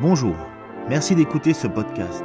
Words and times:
Bonjour, 0.00 0.36
merci 0.88 1.16
d'écouter 1.16 1.52
ce 1.52 1.66
podcast. 1.66 2.22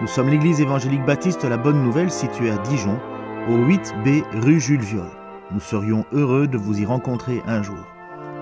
Nous 0.00 0.06
sommes 0.06 0.30
l'église 0.30 0.62
évangélique 0.62 1.04
baptiste 1.04 1.44
La 1.44 1.58
Bonne 1.58 1.82
Nouvelle 1.82 2.10
située 2.10 2.50
à 2.50 2.56
Dijon, 2.56 2.98
au 3.46 3.58
8B 3.58 4.22
rue 4.40 4.58
Jules 4.58 4.80
Viol. 4.80 5.10
Nous 5.50 5.60
serions 5.60 6.06
heureux 6.12 6.48
de 6.48 6.56
vous 6.56 6.80
y 6.80 6.86
rencontrer 6.86 7.42
un 7.46 7.62
jour 7.62 7.84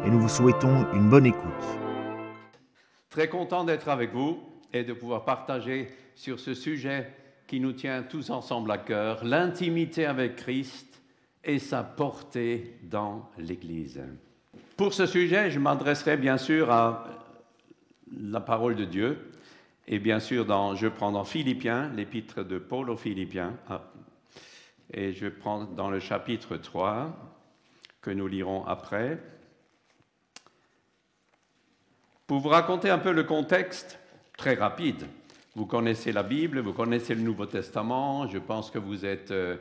et 0.07 0.11
nous 0.11 0.21
vous 0.21 0.29
souhaitons 0.29 0.87
une 0.93 1.11
bonne 1.11 1.27
écoute. 1.27 1.43
Très 3.11 3.29
content 3.29 3.65
d'être 3.65 3.89
avec 3.89 4.13
vous 4.13 4.39
et 4.73 4.85
de 4.85 4.93
pouvoir 4.93 5.25
partager 5.25 5.89
sur 6.15 6.39
ce 6.39 6.55
sujet 6.55 7.11
qui 7.49 7.59
nous 7.59 7.73
tient 7.73 8.05
tous 8.05 8.31
ensemble 8.31 8.71
à 8.71 8.79
cœur, 8.79 9.25
l'intimité 9.25 10.07
avec 10.07 10.37
Christ 10.37 11.03
et 11.43 11.59
sa 11.59 11.83
portée 11.83 12.79
dans 12.85 13.29
l'Église. 13.39 14.01
Pour 14.77 14.95
ce 14.95 15.07
sujet, 15.07 15.51
je 15.51 15.59
m'adresserai 15.59 16.17
bien 16.17 16.39
sûr 16.39 16.71
à 16.71 17.05
la 18.21 18.41
parole 18.41 18.77
de 18.77 18.85
Dieu. 18.85 19.33
Et 19.87 19.99
bien 19.99 20.21
sûr, 20.21 20.47
je 20.77 20.87
prends 20.87 21.13
dans 21.13 21.25
Philippiens, 21.25 21.91
l'épître 21.95 22.45
de 22.45 22.59
Paul 22.59 22.91
aux 22.91 22.97
Philippiens, 22.97 23.55
ah, 23.69 23.83
et 24.93 25.13
je 25.13 25.27
prends 25.27 25.65
dans 25.65 25.91
le 25.91 25.99
chapitre 25.99 26.57
3, 26.57 27.17
que 28.01 28.11
nous 28.11 28.27
lirons 28.27 28.65
après. 28.67 29.19
Pour 32.27 32.41
vous 32.41 32.49
raconter 32.49 32.91
un 32.91 32.99
peu 32.99 33.13
le 33.13 33.25
contexte, 33.25 33.99
très 34.37 34.55
rapide, 34.55 35.07
vous 35.55 35.67
connaissez 35.67 36.13
la 36.13 36.23
Bible, 36.23 36.61
vous 36.61 36.73
connaissez 36.73 37.15
le 37.15 37.23
Nouveau 37.23 37.47
Testament, 37.47 38.29
je 38.29 38.39
pense 38.39 38.71
que 38.71 38.79
vous 38.79 39.05
êtes 39.05 39.31
euh, 39.31 39.57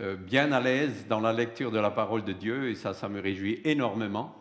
euh, 0.00 0.16
bien 0.16 0.52
à 0.52 0.60
l'aise 0.60 1.06
dans 1.08 1.20
la 1.20 1.32
lecture 1.32 1.70
de 1.70 1.78
la 1.78 1.90
parole 1.90 2.24
de 2.24 2.32
Dieu, 2.32 2.70
et 2.70 2.74
ça, 2.74 2.94
ça 2.94 3.08
me 3.08 3.20
réjouit 3.20 3.60
énormément 3.64 4.34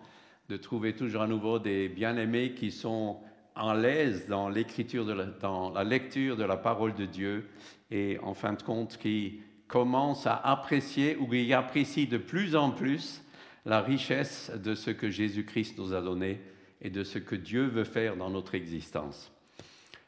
de 0.50 0.58
trouver 0.58 0.94
toujours 0.94 1.24
à 1.24 1.28
nouveau 1.28 1.60
des 1.60 1.90
bien-aimés 1.90 2.54
qui 2.54 2.72
sont 2.72 3.20
en 3.56 3.74
l'aise 3.74 4.28
dans 4.28 4.50
l'écriture, 4.50 5.06
dans 5.40 5.70
la 5.72 5.84
lecture 5.84 6.36
de 6.36 6.44
la 6.44 6.58
parole 6.58 6.94
de 6.94 7.06
Dieu 7.06 7.50
et 7.90 8.20
en 8.22 8.34
fin 8.34 8.54
de 8.54 8.62
compte 8.62 8.98
qui 8.98 9.40
commence 9.68 10.28
à 10.28 10.36
apprécier 10.36 11.16
ou 11.18 11.28
qui 11.28 11.54
apprécie 11.54 12.08
de 12.08 12.18
plus 12.18 12.56
en 12.56 12.72
plus 12.72 13.24
la 13.66 13.82
richesse 13.82 14.52
de 14.56 14.76
ce 14.76 14.92
que 14.92 15.10
Jésus-Christ 15.10 15.78
nous 15.78 15.94
a 15.94 16.02
donné 16.02 16.42
et 16.82 16.90
de 16.90 17.04
ce 17.04 17.18
que 17.18 17.36
Dieu 17.36 17.66
veut 17.66 17.84
faire 17.84 18.16
dans 18.16 18.30
notre 18.30 18.56
existence. 18.56 19.32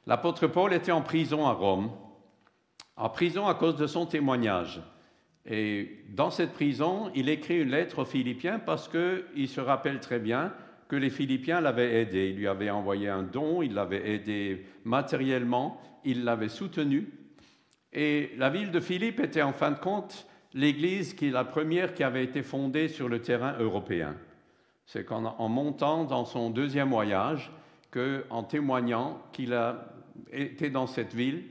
L'apôtre 0.05 0.47
Paul 0.47 0.73
était 0.73 0.91
en 0.91 1.01
prison 1.01 1.47
à 1.47 1.53
Rome, 1.53 1.91
en 2.95 3.09
prison 3.09 3.47
à 3.47 3.55
cause 3.55 3.77
de 3.77 3.87
son 3.87 4.05
témoignage. 4.05 4.81
Et 5.45 6.03
dans 6.09 6.29
cette 6.29 6.53
prison, 6.53 7.11
il 7.15 7.29
écrit 7.29 7.61
une 7.61 7.69
lettre 7.69 7.99
aux 7.99 8.05
Philippiens 8.05 8.59
parce 8.59 8.89
qu'il 8.89 9.47
se 9.47 9.61
rappelle 9.61 9.99
très 9.99 10.19
bien 10.19 10.53
que 10.87 10.95
les 10.95 11.09
Philippiens 11.09 11.61
l'avaient 11.61 12.01
aidé. 12.01 12.29
Il 12.29 12.37
lui 12.37 12.47
avait 12.47 12.69
envoyé 12.69 13.09
un 13.09 13.23
don, 13.23 13.61
il 13.61 13.73
l'avait 13.73 14.09
aidé 14.09 14.65
matériellement, 14.83 15.81
il 16.05 16.23
l'avait 16.23 16.49
soutenu. 16.49 17.09
Et 17.93 18.31
la 18.37 18.49
ville 18.49 18.71
de 18.71 18.79
Philippe 18.79 19.19
était 19.19 19.41
en 19.41 19.53
fin 19.53 19.71
de 19.71 19.79
compte 19.79 20.27
l'église 20.53 21.13
qui 21.13 21.27
est 21.27 21.31
la 21.31 21.43
première 21.43 21.93
qui 21.93 22.03
avait 22.03 22.23
été 22.23 22.41
fondée 22.41 22.87
sur 22.87 23.09
le 23.09 23.21
terrain 23.21 23.55
européen. 23.59 24.15
C'est 24.85 25.03
qu'en 25.03 25.49
montant 25.49 26.05
dans 26.05 26.25
son 26.25 26.49
deuxième 26.49 26.89
voyage, 26.89 27.51
qu'en 27.91 28.43
témoignant 28.43 29.21
qu'il 29.33 29.53
a 29.53 29.93
été 30.31 30.69
dans 30.69 30.87
cette 30.87 31.13
ville, 31.13 31.43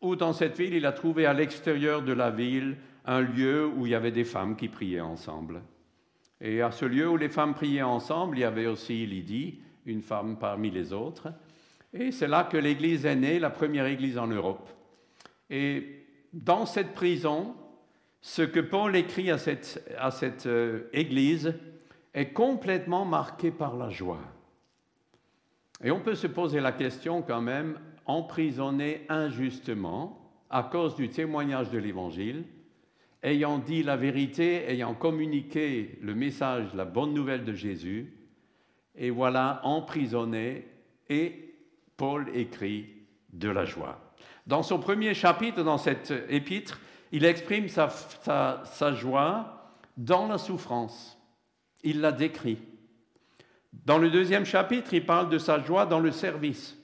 ou 0.00 0.16
dans 0.16 0.32
cette 0.32 0.58
ville, 0.58 0.74
il 0.74 0.86
a 0.86 0.92
trouvé 0.92 1.26
à 1.26 1.32
l'extérieur 1.32 2.02
de 2.02 2.12
la 2.12 2.30
ville 2.30 2.76
un 3.04 3.20
lieu 3.20 3.66
où 3.66 3.86
il 3.86 3.92
y 3.92 3.94
avait 3.94 4.10
des 4.10 4.24
femmes 4.24 4.56
qui 4.56 4.68
priaient 4.68 5.00
ensemble. 5.00 5.62
Et 6.40 6.62
à 6.62 6.70
ce 6.70 6.84
lieu 6.84 7.08
où 7.08 7.16
les 7.16 7.28
femmes 7.28 7.54
priaient 7.54 7.82
ensemble, 7.82 8.38
il 8.38 8.40
y 8.40 8.44
avait 8.44 8.66
aussi 8.66 9.06
Lydie, 9.06 9.60
une 9.86 10.02
femme 10.02 10.38
parmi 10.38 10.70
les 10.70 10.92
autres. 10.92 11.32
Et 11.92 12.12
c'est 12.12 12.28
là 12.28 12.44
que 12.44 12.56
l'Église 12.56 13.04
est 13.04 13.16
née, 13.16 13.38
la 13.38 13.50
première 13.50 13.86
Église 13.86 14.16
en 14.16 14.26
Europe. 14.26 14.68
Et 15.50 16.06
dans 16.32 16.66
cette 16.66 16.94
prison, 16.94 17.54
ce 18.20 18.42
que 18.42 18.60
Paul 18.60 18.94
écrit 18.96 19.30
à 19.30 19.38
cette, 19.38 19.82
à 19.98 20.10
cette 20.10 20.46
euh, 20.46 20.88
Église 20.92 21.54
est 22.14 22.32
complètement 22.32 23.04
marqué 23.04 23.50
par 23.50 23.76
la 23.76 23.88
joie. 23.88 24.20
Et 25.82 25.90
on 25.90 26.00
peut 26.00 26.14
se 26.14 26.26
poser 26.26 26.60
la 26.60 26.72
question 26.72 27.22
quand 27.22 27.40
même, 27.40 27.78
emprisonné 28.06 29.06
injustement 29.08 30.30
à 30.50 30.62
cause 30.62 30.96
du 30.96 31.08
témoignage 31.08 31.70
de 31.70 31.78
l'Évangile, 31.78 32.44
ayant 33.22 33.58
dit 33.58 33.82
la 33.82 33.96
vérité, 33.96 34.70
ayant 34.70 34.94
communiqué 34.94 35.98
le 36.00 36.14
message, 36.14 36.74
la 36.74 36.84
bonne 36.84 37.12
nouvelle 37.12 37.44
de 37.44 37.52
Jésus, 37.52 38.12
et 38.94 39.10
voilà 39.10 39.60
emprisonné, 39.64 40.66
et 41.08 41.54
Paul 41.96 42.28
écrit 42.34 42.86
de 43.32 43.48
la 43.48 43.64
joie. 43.64 43.98
Dans 44.46 44.62
son 44.62 44.78
premier 44.78 45.14
chapitre, 45.14 45.62
dans 45.62 45.78
cette 45.78 46.12
épître, 46.28 46.80
il 47.12 47.24
exprime 47.24 47.68
sa, 47.68 47.88
sa 47.90 48.92
joie 48.94 49.74
dans 49.96 50.26
la 50.26 50.38
souffrance. 50.38 51.18
Il 51.82 52.00
la 52.00 52.12
décrit. 52.12 52.58
Dans 53.72 53.98
le 53.98 54.10
deuxième 54.10 54.44
chapitre, 54.44 54.94
il 54.94 55.06
parle 55.06 55.28
de 55.28 55.38
sa 55.38 55.60
joie 55.60 55.86
dans 55.86 56.00
le 56.00 56.10
service. 56.10 56.76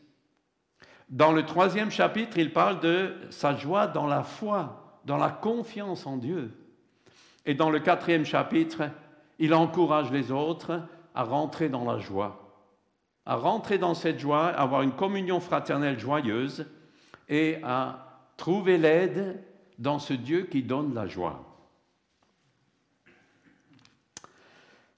Dans 1.09 1.33
le 1.33 1.45
troisième 1.45 1.91
chapitre, 1.91 2.39
il 2.39 2.53
parle 2.53 2.81
de 2.81 3.15
sa 3.31 3.57
joie 3.57 3.87
dans 3.87 4.07
la 4.07 4.23
foi 4.23 4.86
dans 5.07 5.17
la 5.17 5.31
confiance 5.31 6.07
en 6.07 6.19
Dieu. 6.19 6.53
Et 7.47 7.55
dans 7.55 7.71
le 7.71 7.79
quatrième 7.79 8.25
chapitre, 8.25 8.91
il 9.39 9.55
encourage 9.55 10.11
les 10.11 10.33
autres 10.33 10.83
à 11.15 11.23
rentrer 11.23 11.69
dans 11.69 11.85
la 11.85 11.99
joie, 11.99 12.53
à 13.25 13.37
rentrer 13.37 13.79
dans 13.79 13.95
cette 13.95 14.19
joie, 14.19 14.49
à 14.49 14.63
avoir 14.63 14.83
une 14.83 14.93
communion 14.93 15.41
fraternelle 15.41 15.99
joyeuse 15.99 16.67
et 17.29 17.59
à 17.63 18.21
trouver 18.37 18.79
l'aide 18.79 19.43
dans 19.79 19.99
ce 19.99 20.13
Dieu 20.13 20.43
qui 20.51 20.63
donne 20.63 20.93
la 20.93 21.07
joie. 21.07 21.43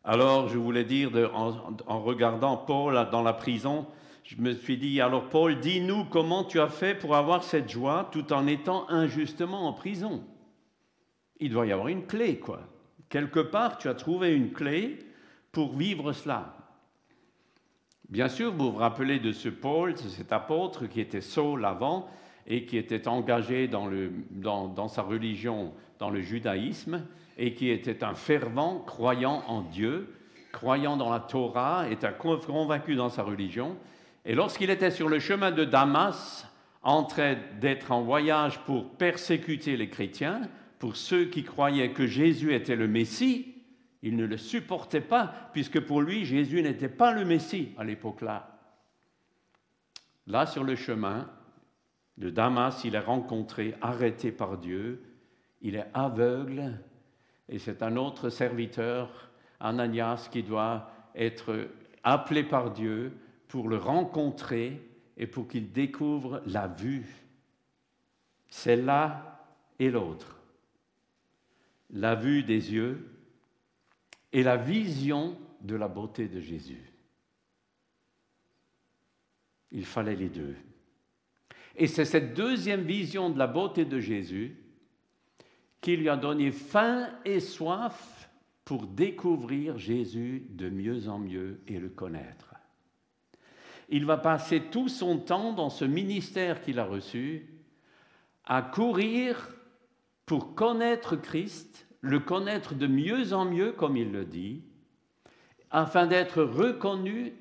Alors, 0.05 0.49
je 0.49 0.57
voulais 0.57 0.85
dire, 0.85 1.11
en, 1.35 2.01
regardant 2.01 2.57
Paul 2.57 3.09
dans 3.13 3.23
la 3.23 3.35
prison, 3.35 3.87
je 4.29 4.37
me 4.43 4.53
suis 4.53 4.77
dit, 4.77 5.01
alors 5.01 5.31
Paul, 5.31 5.59
dis-nous 5.59 6.05
comment 6.05 6.45
tu 6.45 6.61
as 6.61 6.69
fait 6.69 6.95
pour 6.95 7.17
avoir 7.17 7.43
cette 7.43 7.71
joie 7.71 8.11
tout 8.13 8.31
en 8.35 8.47
étant 8.47 8.87
injustement 8.91 9.67
en 9.67 9.73
prison. 9.73 10.23
Il 11.41 11.51
doit 11.51 11.65
y 11.65 11.73
avoir 11.73 11.89
une 11.89 12.05
clé, 12.05 12.39
quoi. 12.39 12.61
Quelque 13.09 13.41
part, 13.41 13.79
tu 13.79 13.89
as 13.89 13.95
trouvé 13.95 14.35
une 14.35 14.53
clé 14.53 14.99
pour 15.51 15.75
vivre 15.75 16.13
cela. 16.13 16.55
Bien 18.11 18.29
sûr, 18.29 18.53
vous 18.53 18.73
vous 18.73 18.77
rappelez 18.77 19.19
de 19.19 19.33
ce 19.33 19.49
Paul, 19.49 19.95
de 19.95 19.99
cet 19.99 20.31
apôtre 20.31 20.85
qui 20.85 21.01
était 21.01 21.23
Saul 21.23 21.65
avant 21.65 22.07
et 22.47 22.67
qui 22.67 22.77
était 22.77 23.09
engagé 23.09 23.67
dans, 23.67 23.87
le, 23.87 24.13
dans, 24.31 24.69
dans 24.69 24.89
sa 24.89 25.01
religion, 25.01 25.73
dans 25.99 26.11
le 26.11 26.21
judaïsme, 26.21 27.07
et 27.39 27.55
qui 27.55 27.71
était 27.71 28.05
un 28.05 28.15
fervent 28.15 28.81
croyant 28.81 29.43
en 29.47 29.63
Dieu, 29.63 30.15
croyant 30.53 30.99
dans 30.99 31.09
la 31.09 31.21
Torah, 31.21 31.89
était 31.89 32.13
convaincu 32.13 32.95
dans 32.95 33.09
sa 33.09 33.23
religion, 33.23 33.79
et 34.29 34.35
lorsqu'il 34.35 34.69
était 34.69 34.91
sur 34.91 35.09
le 35.09 35.21
chemin 35.21 35.51
de 35.51 35.65
Damas, 35.65 36.47
en 36.83 37.03
train 37.03 37.37
d'être 37.63 37.93
en 37.93 38.03
voyage 38.03 38.59
pour 38.67 38.91
persécuter 38.91 39.75
les 39.79 39.89
chrétiens, 39.89 40.43
pour 40.79 40.97
ceux 40.97 41.25
qui 41.25 41.45
croyaient 41.45 41.93
que 41.93 42.07
Jésus 42.07 42.53
était 42.55 42.77
le 42.77 42.89
Messie, 42.89 43.55
il 44.03 44.17
ne 44.17 44.27
le 44.27 44.37
supportait 44.37 45.01
pas, 45.01 45.33
puisque 45.55 45.81
pour 45.81 46.03
lui, 46.03 46.27
Jésus 46.27 46.63
n'était 46.63 46.91
pas 46.91 47.13
le 47.13 47.25
Messie 47.25 47.71
à 47.79 47.85
l'époque-là. 47.85 48.61
Là, 50.27 50.45
sur 50.45 50.63
le 50.63 50.77
chemin 50.77 51.27
de 52.19 52.29
Damas, 52.29 52.83
il 52.85 52.97
est 52.97 53.01
rencontré, 53.01 53.77
arrêté 53.81 54.31
par 54.31 54.59
Dieu, 54.59 55.03
il 55.63 55.75
est 55.75 55.89
aveugle, 55.95 56.79
et 57.49 57.59
c'est 57.59 57.83
un 57.83 57.97
autre 57.97 58.29
serviteur, 58.29 59.31
Ananias, 59.59 60.29
qui 60.31 60.43
doit 60.43 60.91
être 61.15 61.71
appelé 62.05 62.45
par 62.45 62.73
Dieu 62.73 63.15
pour 63.49 63.69
le 63.69 63.79
rencontrer 63.79 64.81
et 65.17 65.27
pour 65.27 65.49
qu'il 65.49 65.73
découvre 65.73 66.43
la 66.47 66.69
vue. 66.69 67.07
L'un 68.67 69.23
et 69.79 69.91
l'autre. 69.91 70.41
La 71.91 72.15
vue 72.15 72.43
des 72.43 72.73
yeux 72.73 73.11
et 74.33 74.43
la 74.43 74.57
vision 74.57 75.39
de 75.61 75.75
la 75.75 75.89
beauté 75.89 76.29
de 76.29 76.41
Jésus. 76.41 76.93
Il 79.73 79.85
fallait 79.85 80.17
les 80.17 80.29
deux. 80.29 80.57
Et 81.77 81.87
c'est 81.87 82.05
cette 82.05 82.35
deuxième 82.35 82.83
vision 82.83 83.31
de 83.31 83.39
la 83.39 83.47
beauté 83.47 83.85
de 83.85 84.01
Jésus 84.01 84.57
qui 85.81 85.97
lui 85.97 86.09
a 86.09 86.17
donné 86.17 86.51
faim 86.51 87.09
et 87.25 87.41
soif 87.41 88.29
pour 88.65 88.87
découvrir 88.87 89.79
Jésus 89.79 90.47
de 90.51 90.69
mieux 90.69 91.09
en 91.09 91.19
mieux 91.19 91.61
et 91.69 91.79
le 91.79 91.89
connaître 91.89 92.48
il 93.89 94.05
va 94.05 94.19
passer 94.19 94.61
tout 94.71 94.89
son 94.89 95.19
temps 95.19 95.53
dans 95.53 95.71
ce 95.71 95.85
ministère 95.85 96.61
qu'il 96.61 96.79
a 96.79 96.85
reçu 96.85 97.47
à 98.45 98.63
courir 98.63 99.55
pour 100.27 100.55
connaître 100.55 101.17
Christ, 101.17 101.87
le 102.01 102.21
connaître 102.21 102.75
de 102.75 102.87
mieux 102.87 103.33
en 103.33 103.45
mieux, 103.45 103.73
comme 103.73 103.97
il 103.97 104.13
le 104.13 104.25
dit, 104.25 104.63
afin 105.71 106.07
d'être 106.07 106.43
reconnu 106.43 107.35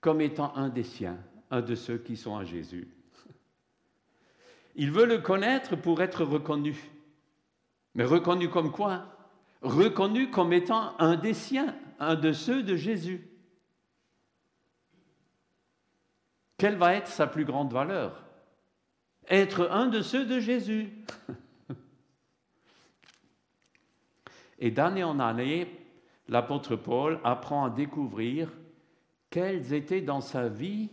comme 0.00 0.20
étant 0.20 0.54
un 0.56 0.68
des 0.68 0.82
siens, 0.82 1.18
un 1.50 1.60
de 1.60 1.74
ceux 1.74 1.98
qui 1.98 2.16
sont 2.16 2.36
à 2.36 2.44
Jésus. 2.44 2.88
Il 4.76 4.90
veut 4.90 5.06
le 5.06 5.18
connaître 5.18 5.76
pour 5.76 6.02
être 6.02 6.24
reconnu. 6.24 6.76
Mais 7.94 8.04
reconnu 8.04 8.48
comme 8.48 8.72
quoi? 8.72 9.06
Reconnu 9.62 10.30
comme 10.30 10.52
étant 10.52 10.94
un 10.98 11.16
des 11.16 11.34
siens, 11.34 11.76
un 12.00 12.16
de 12.16 12.32
ceux 12.32 12.62
de 12.62 12.76
Jésus. 12.76 13.28
Quelle 16.64 16.76
va 16.76 16.94
être 16.94 17.08
sa 17.08 17.26
plus 17.26 17.44
grande 17.44 17.74
valeur? 17.74 18.24
Être 19.28 19.68
un 19.70 19.86
de 19.86 20.00
ceux 20.00 20.24
de 20.24 20.40
Jésus. 20.40 20.94
Et 24.58 24.70
d'année 24.70 25.04
en 25.04 25.20
année, 25.20 25.68
l'apôtre 26.26 26.74
Paul 26.74 27.20
apprend 27.22 27.66
à 27.66 27.68
découvrir 27.68 28.50
quels 29.28 29.74
étaient 29.74 30.00
dans 30.00 30.22
sa 30.22 30.48
vie, 30.48 30.88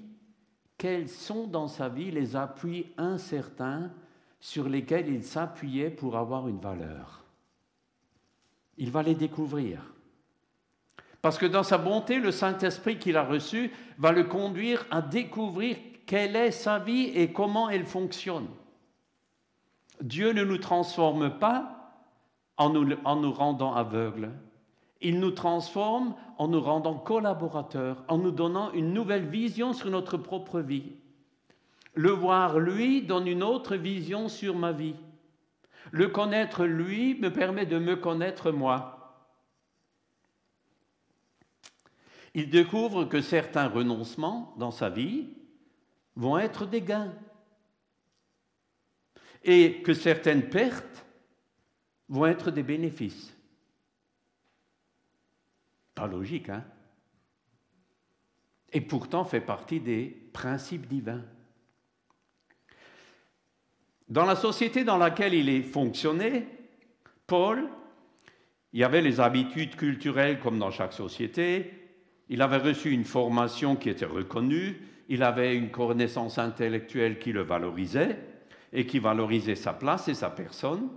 quels 0.78 1.08
sont 1.08 1.48
dans 1.48 1.70
sa 1.70 1.88
vie 1.88 2.12
les 2.12 2.36
appuis 2.36 2.92
incertains 2.98 3.94
sur 4.42 4.68
lesquels 4.68 5.08
il 5.08 5.24
s'appuyait 5.24 5.90
pour 5.90 6.18
avoir 6.18 6.50
une 6.50 6.60
valeur. 6.60 7.24
Il 8.78 8.92
va 8.92 9.04
les 9.04 9.16
découvrir. 9.16 9.91
Parce 11.22 11.38
que 11.38 11.46
dans 11.46 11.64
sa 11.64 11.78
bonté, 11.78 12.20
le 12.20 12.32
Saint-Esprit 12.32 12.98
qu'il 12.98 13.18
a 13.18 13.24
reçu 13.24 13.72
va 13.98 14.12
le 14.12 14.24
conduire 14.24 14.86
à 14.90 15.02
découvrir 15.02 15.78
quelle 16.06 16.36
est 16.36 16.52
sa 16.52 16.80
vie 16.80 17.12
et 17.14 17.32
comment 17.32 17.70
elle 17.70 17.86
fonctionne. 17.86 18.48
Dieu 20.02 20.34
ne 20.34 20.44
nous 20.44 20.58
transforme 20.58 21.38
pas 21.38 21.94
en 22.58 22.70
nous, 22.70 22.96
en 23.06 23.18
nous 23.18 23.32
rendant 23.32 23.74
aveugles. 23.74 24.32
Il 25.00 25.20
nous 25.20 25.32
transforme 25.32 26.16
en 26.38 26.48
nous 26.48 26.62
rendant 26.62 26.96
collaborateurs, 26.96 28.04
en 28.08 28.18
nous 28.18 28.32
donnant 28.32 28.72
une 28.74 28.94
nouvelle 28.94 29.26
vision 29.26 29.74
sur 29.74 29.90
notre 29.90 30.18
propre 30.18 30.60
vie. 30.60 30.92
Le 31.94 32.12
voir, 32.12 32.60
lui, 32.60 33.02
donne 33.02 33.28
une 33.28 33.44
autre 33.44 33.76
vision 33.76 34.28
sur 34.30 34.56
ma 34.56 34.72
vie. 34.72 34.96
Le 35.92 36.08
connaître, 36.08 36.66
lui, 36.66 37.20
me 37.20 37.32
permet 37.32 37.66
de 37.66 37.80
me 37.80 37.96
connaître 37.96 38.52
moi. 38.52 39.01
Il 42.34 42.50
découvre 42.50 43.06
que 43.06 43.22
certains 43.22 43.68
renoncements 43.68 44.54
dans 44.58 44.72
sa 44.72 44.90
vie 44.90 45.30
vont 46.16 46.38
être 46.38 46.66
des 46.66 46.82
gains 46.82 47.14
et 49.44 49.82
que 49.82 49.94
certaines 49.94 50.50
pertes 50.50 51.06
vont 52.08 52.26
être 52.26 52.52
des 52.52 52.64
bénéfices. 52.64 53.36
Pas 55.96 56.08
logique, 56.08 56.50
hein? 56.50 56.64
Et 58.74 58.82
pourtant 58.82 59.26
fait 59.26 59.42
partie 59.42 59.82
des 59.82 60.06
principes 60.32 60.88
divins. 60.88 61.24
Dans 64.08 64.26
la 64.26 64.36
société 64.36 64.84
dans 64.86 64.98
laquelle 64.98 65.34
il 65.34 65.50
est 65.50 65.64
fonctionné, 65.64 66.48
Paul, 67.28 67.70
il 68.72 68.80
y 68.80 68.84
avait 68.84 69.02
les 69.02 69.20
habitudes 69.20 69.76
culturelles 69.76 70.40
comme 70.40 70.60
dans 70.60 70.72
chaque 70.72 70.94
société, 70.94 71.81
il 72.32 72.42
avait 72.42 72.58
reçu 72.58 72.92
une 72.92 73.04
formation 73.04 73.76
qui 73.76 73.90
était 73.90 74.06
reconnue, 74.06 74.82
il 75.10 75.22
avait 75.22 75.54
une 75.54 75.70
connaissance 75.70 76.38
intellectuelle 76.38 77.20
qui 77.20 77.34
le 77.34 77.42
valorisait 77.42 78.18
et 78.72 78.86
qui 78.86 79.00
valorisait 79.00 79.56
sa 79.56 79.74
place 79.74 80.08
et 80.08 80.14
sa 80.14 80.30
personne, 80.30 80.90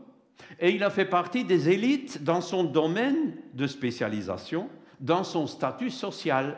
et 0.60 0.70
il 0.70 0.84
a 0.84 0.90
fait 0.90 1.04
partie 1.04 1.44
des 1.44 1.70
élites 1.70 2.22
dans 2.22 2.40
son 2.40 2.62
domaine 2.62 3.34
de 3.52 3.66
spécialisation, 3.66 4.70
dans 5.00 5.24
son 5.24 5.48
statut 5.48 5.90
social. 5.90 6.56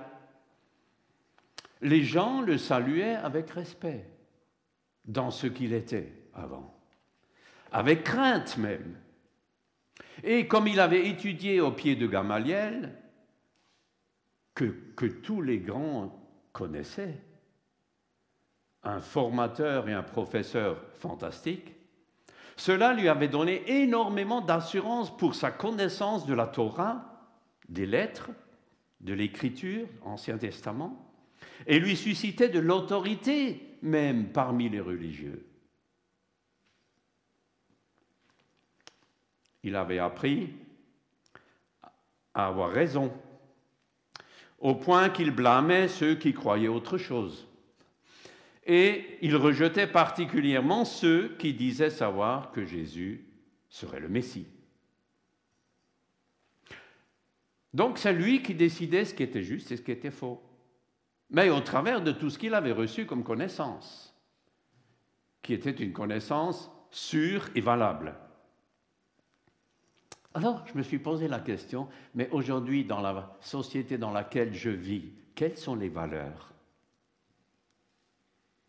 Les 1.81 2.03
gens 2.03 2.43
le 2.43 2.59
saluaient 2.59 3.15
avec 3.15 3.49
respect 3.53 4.07
dans 5.07 5.31
ce 5.31 5.47
qu'il 5.47 5.73
était 5.73 6.13
avant, 6.35 6.79
avec 7.73 8.05
crainte 8.05 8.59
même. 8.59 8.99
Et 10.23 10.47
comme 10.47 10.69
il 10.69 10.81
avait 10.81 11.09
étudié 11.09 11.63
au 11.63 11.73
pied 11.73 11.97
de 11.97 12.07
Gamaliel, 12.07 12.95
que, 14.57 15.07
tous 15.07 15.43
les 15.43 15.59
grands 15.59 16.19
connaissaient, 16.53 17.23
un 18.83 19.01
formateur 19.01 19.89
et 19.89 19.93
un 19.93 20.03
professeur 20.03 20.83
fantastique, 20.95 21.75
cela 22.57 22.95
lui 22.95 23.09
avait 23.09 23.29
donné 23.29 23.83
énormément 23.83 24.41
d'assurance 24.41 25.15
pour 25.17 25.35
sa 25.35 25.51
connaissance 25.51 26.27
de 26.27 26.35
la 26.35 26.47
Torah 26.47 27.31
des 27.69 27.85
lettres, 27.85 28.31
de 29.01 29.13
l'écriture, 29.13 29.87
Ancien 30.03 30.39
Testament, 30.39 31.13
et 31.67 31.79
lui 31.79 31.97
suscitait 31.97 32.49
de 32.49 32.59
l'autorité 32.59 33.77
même 33.83 34.33
parmi 34.33 34.71
les 34.71 34.81
religieux. 34.81 35.47
Il 39.63 39.77
avait 39.77 39.99
appris 39.99 40.55
à 42.33 42.47
avoir 42.47 42.71
raison, 42.71 43.13
au 44.67 44.75
point 44.75 45.11
qu'il 45.11 45.31
blâmait 45.31 45.87
ceux 45.87 46.17
qui 46.17 46.35
croyaient 46.35 46.67
autre 46.67 46.99
chose. 46.99 47.47
Et 48.67 49.17
il 49.23 49.37
rejetait 49.37 49.87
particulièrement 49.87 50.85
ceux 50.85 51.37
qui 51.39 51.55
disaient 51.55 51.89
savoir 51.89 52.51
que 52.51 52.65
Jésus 52.65 53.25
serait 53.69 54.01
le 54.01 54.09
Messie. 54.09 54.49
Donc 57.75 57.97
c'est 57.97 58.13
lui 58.13 58.43
qui 58.43 58.57
décidait 58.57 59.05
ce 59.05 59.15
qui 59.15 59.23
était 59.23 59.45
juste 59.45 59.71
et 59.71 59.77
ce 59.77 59.83
qui 59.83 59.93
était 59.93 60.11
faux. 60.11 60.43
Mais 61.31 61.49
au 61.49 61.61
travers 61.61 62.03
de 62.03 62.11
tout 62.11 62.29
ce 62.29 62.37
qu'il 62.37 62.53
avait 62.53 62.73
reçu 62.73 63.07
comme 63.07 63.23
connaissance, 63.23 64.21
qui 65.43 65.55
était 65.55 65.71
une 65.71 65.93
connaissance 65.93 66.73
sûre 66.91 67.49
et 67.55 67.61
valable. 67.61 68.17
Alors 70.37 70.63
je 70.67 70.77
me 70.77 70.83
suis 70.83 70.99
posé 70.99 71.29
la 71.29 71.41
question, 71.41 71.89
mais 72.15 72.29
aujourd'hui 72.31 72.85
dans 72.85 73.01
la 73.01 73.35
société 73.41 73.97
dans 73.97 74.11
laquelle 74.11 74.53
je 74.53 74.69
vis, 74.69 75.05
quelles 75.35 75.57
sont 75.57 75.75
les 75.75 75.89
valeurs? 75.89 76.53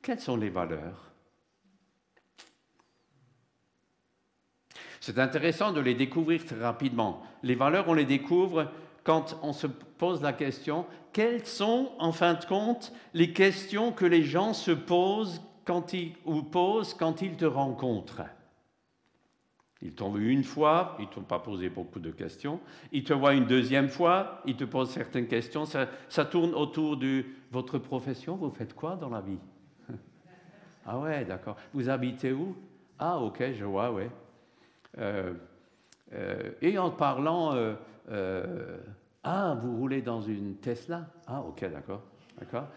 Quelles 0.01 0.21
sont 0.21 0.37
les 0.37 0.49
valeurs? 0.49 1.11
C'est 5.01 5.19
intéressant 5.19 5.73
de 5.73 5.81
les 5.81 5.93
découvrir 5.93 6.45
très 6.45 6.55
rapidement. 6.55 7.21
Les 7.43 7.55
valeurs, 7.55 7.89
on 7.89 7.93
les 7.93 8.05
découvre 8.05 8.71
quand 9.03 9.37
on 9.41 9.51
se 9.51 9.67
pose 9.67 10.21
la 10.21 10.31
question, 10.31 10.85
quelles 11.11 11.45
sont, 11.45 11.91
en 11.99 12.13
fin 12.13 12.35
de 12.35 12.45
compte, 12.45 12.93
les 13.13 13.33
questions 13.33 13.91
que 13.91 14.05
les 14.05 14.23
gens 14.23 14.53
se 14.53 14.71
posent 14.71 15.41
quand 15.65 15.91
ils, 15.91 16.15
ou 16.23 16.43
posent 16.43 16.93
quand 16.93 17.21
ils 17.21 17.35
te 17.35 17.43
rencontrent? 17.43 18.23
Ils 19.81 19.93
t'ont 19.93 20.11
vu 20.11 20.31
une 20.31 20.43
fois, 20.43 20.95
ils 20.99 21.05
ne 21.05 21.09
t'ont 21.09 21.21
pas 21.21 21.39
posé 21.39 21.69
beaucoup 21.69 21.99
de 21.99 22.09
questions. 22.09 22.59
Ils 22.91 23.03
te 23.03 23.13
voient 23.13 23.33
une 23.33 23.45
deuxième 23.45 23.89
fois, 23.89 24.41
ils 24.45 24.55
te 24.55 24.63
posent 24.63 24.89
certaines 24.89 25.27
questions. 25.27 25.65
Ça, 25.65 26.25
tourne 26.25 26.53
autour 26.55 26.97
de 26.97 27.23
votre 27.51 27.77
profession. 27.77 28.35
Vous 28.35 28.49
faites 28.49 28.73
quoi 28.73 28.95
dans 28.95 29.09
la 29.09 29.21
vie? 29.21 29.39
Ah 30.89 30.99
ouais, 30.99 31.25
d'accord. 31.25 31.57
Vous 31.73 31.89
habitez 31.89 32.31
où? 32.31 32.55
Ah 32.97 33.19
ok, 33.19 33.51
je 33.53 33.65
vois, 33.65 33.91
ouais. 33.91 34.09
Euh, 34.97 35.33
euh, 36.13 36.51
et 36.61 36.77
en 36.77 36.91
parlant 36.91 37.53
euh, 37.53 38.77
ah, 39.21 39.57
vous 39.61 39.75
roulez 39.75 40.01
dans 40.01 40.21
une 40.21 40.55
Tesla? 40.55 41.07
Ah, 41.27 41.41
ok, 41.41 41.69
d'accord. 41.69 42.03
D'accord. 42.39 42.67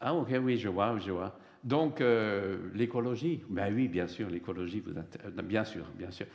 Ah, 0.00 0.14
ok, 0.14 0.34
oui, 0.42 0.58
je 0.58 0.68
vois, 0.68 0.98
je 0.98 1.12
vois. 1.12 1.32
Donc, 1.62 2.00
euh, 2.00 2.70
l'écologie 2.74 3.44
Ben 3.48 3.74
oui, 3.74 3.88
bien 3.88 4.06
sûr, 4.06 4.30
l'écologie, 4.30 4.80
vous 4.80 4.94
bien 5.42 5.64
sûr, 5.64 5.84
bien 5.94 6.10
sûr. 6.10 6.26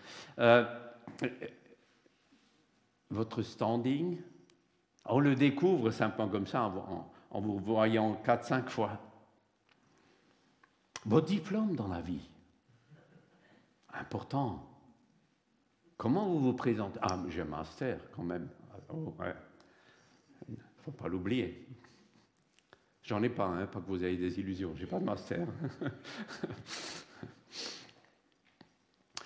votre 3.09 3.41
standing, 3.41 4.19
on 5.05 5.19
le 5.19 5.35
découvre 5.35 5.91
simplement 5.91 6.29
comme 6.29 6.47
ça 6.47 6.63
en, 7.31 7.41
vous 7.41 7.59
voyant 7.59 8.21
4-5 8.25 8.69
fois. 8.69 8.99
Vos 11.05 11.21
diplômes 11.21 11.75
dans 11.75 11.87
la 11.87 12.01
vie, 12.01 12.29
important. 13.93 14.67
Comment 15.97 16.27
vous 16.27 16.39
vous 16.39 16.53
présentez? 16.53 16.99
Ah, 17.01 17.17
j'ai 17.29 17.41
un 17.41 17.45
master 17.45 17.99
quand 18.11 18.23
même. 18.23 18.49
Oh, 18.89 19.13
Il 20.49 20.55
ne 20.55 20.57
faut 20.83 20.91
pas 20.91 21.07
l'oublier. 21.07 21.67
J'en 23.05 23.21
ai 23.21 23.29
pas, 23.29 23.45
hein, 23.45 23.67
pas 23.67 23.79
que 23.79 23.87
vous 23.87 24.03
ayez 24.03 24.17
des 24.17 24.39
illusions. 24.39 24.73
J'ai 24.75 24.87
pas 24.87 24.97
de 24.99 25.05
master. 25.05 25.47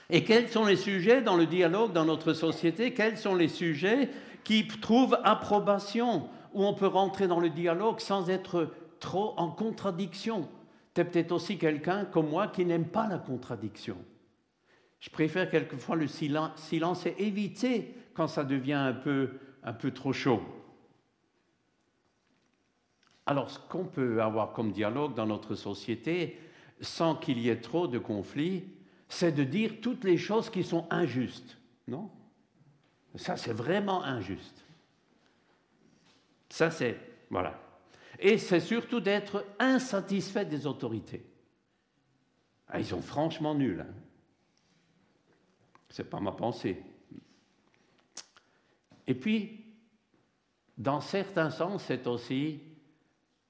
Et 0.09 0.25
quels 0.25 0.49
sont 0.49 0.65
les 0.65 0.75
sujets 0.75 1.21
dans 1.21 1.37
le 1.37 1.45
dialogue 1.45 1.93
dans 1.93 2.03
notre 2.03 2.33
société? 2.33 2.93
Quels 2.93 3.17
sont 3.17 3.35
les 3.35 3.47
sujets 3.47 4.09
qui 4.43 4.67
trouvent 4.67 5.17
approbation 5.23 6.29
Où 6.53 6.65
on 6.65 6.73
peut 6.73 6.87
rentrer 6.87 7.27
dans 7.27 7.39
le 7.39 7.49
dialogue 7.49 8.01
sans 8.01 8.29
être 8.29 8.73
trop 8.99 9.33
en 9.37 9.49
contradiction? 9.49 10.49
Tu 10.93 10.99
es 11.01 11.05
peut-être 11.05 11.31
aussi 11.31 11.57
quelqu'un 11.57 12.03
comme 12.03 12.29
moi 12.29 12.47
qui 12.47 12.65
n'aime 12.65 12.87
pas 12.87 13.07
la 13.07 13.19
contradiction. 13.19 13.95
Je 14.99 15.09
préfère 15.09 15.49
quelquefois 15.49 15.95
le 15.95 16.07
silence, 16.07 17.05
et 17.05 17.15
éviter 17.19 17.95
quand 18.13 18.27
ça 18.27 18.43
devient 18.43 18.73
un 18.73 18.91
peu, 18.93 19.39
un 19.63 19.71
peu 19.71 19.91
trop 19.91 20.11
chaud. 20.11 20.41
Alors, 23.29 23.51
ce 23.51 23.59
qu'on 23.59 23.85
peut 23.85 24.23
avoir 24.23 24.53
comme 24.53 24.71
dialogue 24.71 25.13
dans 25.13 25.27
notre 25.27 25.53
société, 25.53 26.39
sans 26.81 27.15
qu'il 27.15 27.37
y 27.37 27.49
ait 27.49 27.61
trop 27.61 27.87
de 27.87 27.99
conflits, 27.99 28.65
c'est 29.07 29.31
de 29.31 29.43
dire 29.43 29.81
toutes 29.83 30.03
les 30.03 30.17
choses 30.17 30.49
qui 30.49 30.63
sont 30.63 30.87
injustes. 30.89 31.55
Non? 31.87 32.09
Ça, 33.13 33.37
c'est 33.37 33.53
vraiment 33.53 34.03
injuste. 34.03 34.65
Ça, 36.49 36.71
c'est. 36.71 36.97
Voilà. 37.29 37.61
Et 38.17 38.39
c'est 38.39 38.59
surtout 38.59 38.99
d'être 38.99 39.45
insatisfait 39.59 40.45
des 40.45 40.65
autorités. 40.65 41.23
Ah, 42.67 42.79
ils 42.79 42.85
sont 42.87 43.03
franchement 43.03 43.53
nuls. 43.53 43.85
Hein. 43.87 43.93
Ce 45.91 46.01
n'est 46.01 46.09
pas 46.09 46.19
ma 46.19 46.31
pensée. 46.31 46.81
Et 49.05 49.13
puis, 49.13 49.65
dans 50.79 50.99
certains 50.99 51.51
sens, 51.51 51.83
c'est 51.83 52.07
aussi 52.07 52.61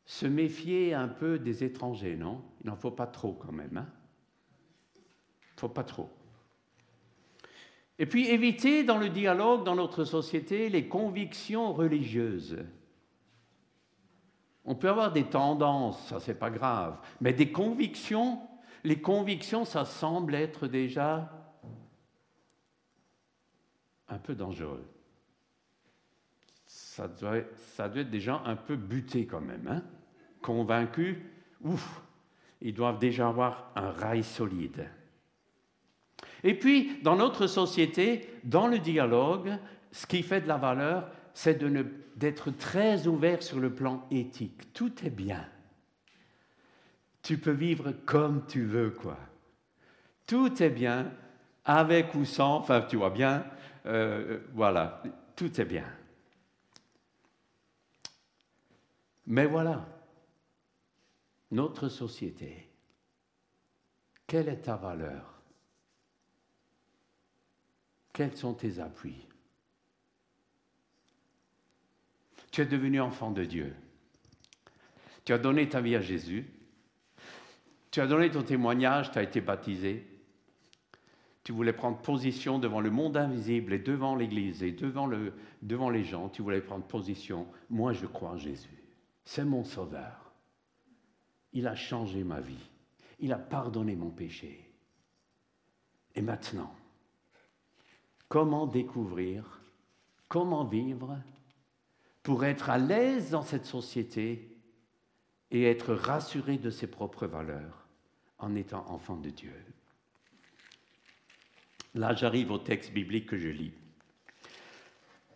se 0.10 0.26
méfier 0.26 0.96
un 0.96 1.08
peu 1.08 1.38
des 1.38 1.64
étrangers, 1.64 2.16
non? 2.16 2.42
Il 2.64 2.68
n'en 2.68 2.76
faut 2.76 2.90
pas 2.90 3.06
trop 3.06 3.34
quand 3.34 3.52
même. 3.52 3.78
Hein? 3.78 3.86
Il 4.96 5.56
ne 5.56 5.60
faut 5.60 5.70
pas 5.70 5.84
trop. 5.84 6.10
Et 8.00 8.08
puis 8.08 8.28
éviter 8.28 8.84
dans 8.84 8.98
le 8.98 9.10
dialogue 9.10 9.64
dans 9.64 9.76
notre 9.76 10.06
société 10.06 10.70
les 10.70 10.88
convictions 10.88 11.74
religieuses. 11.74 12.58
On 14.66 14.74
peut 14.74 14.90
avoir 14.90 15.12
des 15.12 15.26
tendances, 15.26 16.08
ça 16.08 16.20
c'est 16.20 16.40
pas 16.40 16.50
grave, 16.50 17.00
mais 17.22 17.32
des 17.32 17.52
convictions, 17.52 18.42
les 18.84 19.00
convictions, 19.00 19.64
ça 19.64 19.86
semble 19.86 20.34
être 20.34 20.66
déjà 20.66 21.32
un 24.08 24.18
peu 24.18 24.34
dangereux. 24.34 24.90
Ça 26.66 27.08
doit, 27.08 27.42
ça 27.56 27.88
doit 27.88 28.02
être 28.02 28.10
des 28.10 28.20
gens 28.20 28.44
un 28.44 28.56
peu 28.56 28.76
butés 28.76 29.28
quand 29.28 29.42
même, 29.42 29.68
hein? 29.68 29.84
Convaincus, 30.42 31.18
ouf, 31.62 32.02
ils 32.62 32.74
doivent 32.74 33.00
déjà 33.00 33.30
avoir 33.30 33.72
un 33.76 33.92
rail 33.92 34.24
solide. 34.24 34.90
Et 36.44 36.54
puis, 36.54 37.02
dans 37.04 37.16
notre 37.16 37.48
société, 37.48 38.30
dans 38.44 38.68
le 38.68 38.80
dialogue, 38.80 39.58
ce 39.92 40.06
qui 40.06 40.24
fait 40.24 40.42
de 40.42 40.48
la 40.48 40.58
valeur, 40.58 41.10
c'est 41.34 41.62
d'être 42.16 42.52
très 42.52 43.08
ouvert 43.08 43.42
sur 43.44 43.60
le 43.60 43.74
plan 43.74 44.06
éthique. 44.12 44.74
Tout 44.74 45.06
est 45.06 45.10
bien. 45.10 45.46
Tu 47.22 47.38
peux 47.38 47.52
vivre 47.52 47.92
comme 48.06 48.46
tu 48.48 48.64
veux, 48.64 48.92
quoi. 48.92 49.18
Tout 50.26 50.62
est 50.62 50.70
bien, 50.70 51.12
avec 51.66 52.14
ou 52.16 52.26
sans, 52.26 52.58
enfin, 52.58 52.82
tu 52.82 52.98
vois 52.98 53.10
bien, 53.10 53.44
euh, 53.86 54.40
voilà, 54.54 55.04
tout 55.36 55.60
est 55.60 55.66
bien. 55.66 55.86
Mais 59.28 59.46
voilà, 59.46 59.86
notre 61.52 61.90
société, 61.90 62.70
quelle 64.28 64.50
est 64.50 64.62
ta 64.62 64.76
valeur? 64.76 65.42
Quels 68.14 68.36
sont 68.36 68.54
tes 68.54 68.80
appuis? 68.80 69.26
Tu 72.52 72.62
es 72.62 72.66
devenu 72.66 73.00
enfant 73.00 73.32
de 73.32 73.46
Dieu. 73.46 73.76
Tu 75.24 75.34
as 75.34 75.38
donné 75.38 75.70
ta 75.70 75.82
vie 75.82 75.96
à 75.96 76.02
Jésus. 76.02 76.46
Tu 77.92 78.02
as 78.02 78.08
donné 78.08 78.30
ton 78.30 78.44
témoignage, 78.44 79.12
tu 79.12 79.20
as 79.20 79.24
été 79.24 79.42
baptisé. 79.42 80.06
Tu 81.44 81.52
voulais 81.52 81.74
prendre 81.74 81.98
position 81.98 82.60
devant 82.60 82.82
le 82.82 82.92
monde 82.92 83.18
invisible 83.18 83.74
et 83.74 83.80
devant 83.80 84.16
l'Église 84.16 84.62
et 84.62 84.72
devant, 84.72 85.08
le, 85.08 85.34
devant 85.64 85.90
les 85.90 86.04
gens. 86.04 86.30
Tu 86.30 86.42
voulais 86.42 86.62
prendre 86.62 86.86
position. 86.86 87.48
Moi, 87.70 87.94
je 87.94 88.06
crois 88.06 88.32
en 88.32 88.38
Jésus. 88.38 88.84
C'est 89.24 89.46
mon 89.46 89.64
sauveur. 89.64 90.29
Il 91.54 91.68
a 91.68 91.76
changé 91.76 92.24
ma 92.24 92.40
vie. 92.40 92.70
Il 93.20 93.34
a 93.34 93.38
pardonné 93.38 93.96
mon 93.96 94.10
péché. 94.10 94.70
Et 96.16 96.22
maintenant, 96.22 96.74
comment 98.28 98.68
découvrir, 98.68 99.62
comment 100.28 100.64
vivre 100.64 101.18
pour 102.24 102.46
être 102.46 102.70
à 102.70 102.78
l'aise 102.78 103.32
dans 103.32 103.44
cette 103.44 103.66
société 103.66 104.58
et 105.52 105.64
être 105.64 105.94
rassuré 105.94 106.58
de 106.58 106.70
ses 106.70 106.88
propres 106.88 107.28
valeurs 107.28 107.88
en 108.38 108.56
étant 108.56 108.86
enfant 108.90 109.18
de 109.18 109.30
Dieu? 109.30 109.54
Là, 111.96 112.14
j'arrive 112.14 112.52
au 112.52 112.60
texte 112.60 112.94
biblique 112.94 113.26
que 113.26 113.38
je 113.38 113.50
lis. 113.50 113.74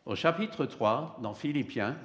Au 0.05 0.15
chapitre 0.15 0.65
3, 0.65 1.19
dans 1.21 1.33
Philippiens, 1.33 1.97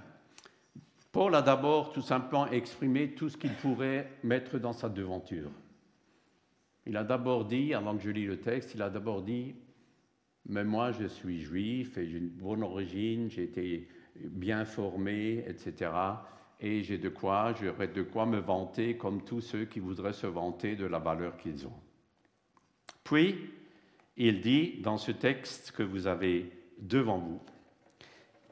Paul 1.13 1.35
a 1.35 1.43
d'abord 1.43 1.93
tout 1.93 2.03
simplement 2.03 2.47
exprimé 2.49 3.15
tout 3.15 3.29
ce 3.29 3.37
qu'il 3.37 3.55
pourrait 3.55 4.11
mettre 4.23 4.59
dans 4.59 4.73
sa 4.73 4.89
devanture. 4.89 5.51
Il 6.87 6.97
a 6.97 7.05
d'abord 7.05 7.45
dit, 7.45 7.75
avant 7.75 7.97
que 7.97 8.03
je 8.03 8.11
lis 8.11 8.27
le 8.27 8.41
texte, 8.41 8.75
il 8.75 8.83
a 8.83 8.91
d'abord 8.91 9.23
dit, 9.23 9.55
mais 10.47 10.65
moi 10.65 10.93
je 10.93 11.07
suis 11.07 11.41
juif 11.41 11.97
et 11.99 12.07
j'ai 12.07 12.19
une 12.19 12.29
bonne 12.29 12.63
origine, 12.63 13.31
j'ai 13.31 13.45
été 13.45 13.89
bien 14.17 14.65
formé, 14.65 15.45
etc. 15.47 15.91
Et 16.61 16.83
j'ai 16.83 16.99
de 16.99 17.09
quoi, 17.09 17.55
j'aurais 17.55 17.89
de 17.89 18.03
quoi 18.03 18.27
me 18.27 18.39
vanter 18.39 18.97
comme 18.97 19.23
tous 19.23 19.41
ceux 19.41 19.65
qui 19.65 19.81
voudraient 19.81 20.13
se 20.13 20.27
vanter 20.27 20.77
de 20.77 20.87
la 20.87 20.99
valeur 20.99 21.37
qu'ils 21.37 21.67
ont. 21.67 21.81
Puis, 23.05 23.37
il 24.17 24.41
dit 24.41 24.81
dans 24.83 24.99
ce 24.99 25.13
texte 25.13 25.71
que 25.73 25.83
vous 25.83 26.07
avez 26.07 26.51
devant 26.79 27.19
vous, 27.19 27.41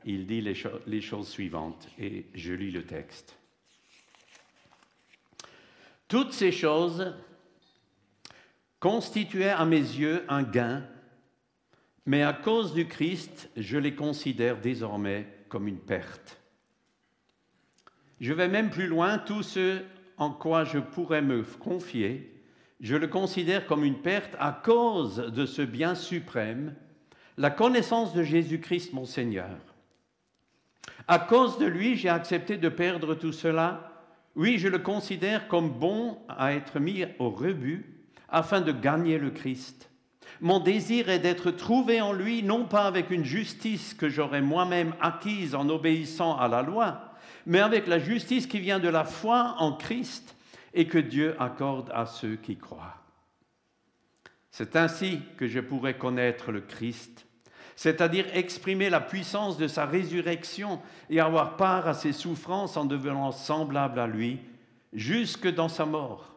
il 0.07 0.27
dit 0.27 0.41
les, 0.41 1.01
choses 1.01 1.29
suivantes, 1.29 1.89
et 1.99 2.27
je 2.35 2.53
lis 2.53 2.71
le 2.71 2.85
texte. 2.85 3.37
Toutes 6.07 6.33
ces 6.33 6.53
choses 6.53 7.13
constituaient 8.79 9.51
à 9.51 9.65
mes 9.65 9.77
yeux 9.77 10.25
un 10.29 10.45
gain, 10.45 10.85
mais 12.07 12.23
à 12.23 12.33
cause 12.33 12.73
du 12.73 12.87
Christ, 12.87 13.51
je 13.57 13.77
les 13.77 13.97
considère 13.97 14.61
désormais 14.61 15.27
comme 15.49 15.67
une 15.67 15.81
perte. 15.81 16.41
Je 18.21 18.33
vais 18.33 18.49
même 18.49 18.71
plus 18.71 18.87
loin, 18.87 19.19
tout 19.19 19.43
ce 19.43 19.83
en 20.19 20.31
quoi 20.31 20.65
je 20.65 20.79
pourrais 20.79 21.21
me 21.21 21.43
confier, 21.43 22.33
je 22.81 22.95
le 22.95 23.09
considère 23.09 23.67
comme 23.67 23.85
une 23.85 24.01
perte 24.01 24.37
à 24.39 24.53
cause 24.53 25.17
de 25.17 25.45
ce 25.47 25.63
bien 25.63 25.97
suprême, 25.97 26.77
la 27.37 27.51
connaissance 27.51 28.15
de 28.15 28.23
Jésus-Christ 28.23 28.93
mon 28.93 29.05
Seigneur 29.05 29.59
à 31.09 31.19
cause 31.19 31.59
de 31.59 31.67
lui, 31.67 31.97
j'ai 31.97 32.09
accepté 32.09 32.57
de 32.57 32.69
perdre 32.69 33.15
tout 33.15 33.33
cela. 33.33 33.93
Oui, 34.35 34.59
je 34.59 34.69
le 34.69 34.79
considère 34.79 35.49
comme 35.49 35.71
bon 35.71 36.19
à 36.29 36.53
être 36.53 36.81
mis 36.81 37.05
au 37.19 37.31
rebut 37.31 37.97
afin 38.29 38.61
de 38.61 38.73
gagner 38.73 39.19
le 39.19 39.31
Christ. 39.31 39.91
Mon 40.41 40.59
désir 40.59 41.09
est 41.09 41.21
d'être 41.21 41.51
trouvé 41.51 42.01
en 42.01 42.13
lui, 42.13 42.43
non 42.43 42.65
pas 42.65 42.87
avec 42.87 43.11
une 43.11 43.25
justice 43.25 43.95
que 43.95 44.09
j'aurais 44.09 44.43
moi-même 44.43 44.95
acquise 45.01 45.55
en 45.55 45.69
obéissant 45.69 46.37
à 46.37 46.49
la 46.49 46.63
loi, 46.63 47.15
mais 47.47 47.61
avec 47.61 47.87
la 47.87 47.99
justice 47.99 48.47
qui 48.47 48.59
vient 48.59 48.81
de 48.81 48.89
la 48.89 49.05
foi 49.05 49.55
en 49.59 49.73
Christ 49.73 50.37
et 50.75 50.87
que 50.87 50.99
Dieu 50.99 51.35
accorde 51.41 51.91
à 51.95 52.05
ceux 52.05 52.37
qui 52.37 52.57
croient. 52.57 52.97
C'est 54.51 54.77
ainsi 54.77 55.21
que 55.37 55.47
je 55.47 55.61
pourrais 55.61 55.97
connaître 55.97 56.53
le 56.53 56.61
Christ 56.61 57.26
c'est-à-dire 57.77 58.25
exprimer 58.33 58.89
la 58.89 59.01
puissance 59.01 59.59
de 59.59 59.69
sa 59.69 59.85
résurrection 59.85 60.81
et 61.11 61.21
avoir 61.21 61.57
part 61.57 61.87
à 61.87 61.95
ses 61.95 62.13
souffrances 62.13 62.77
en 62.77 62.87
devenant 62.87 63.31
semblable 63.33 64.01
à 64.01 64.07
lui, 64.07 64.41
jusque 64.95 65.47
dans 65.47 65.69
sa 65.69 65.85
mort, 65.85 66.35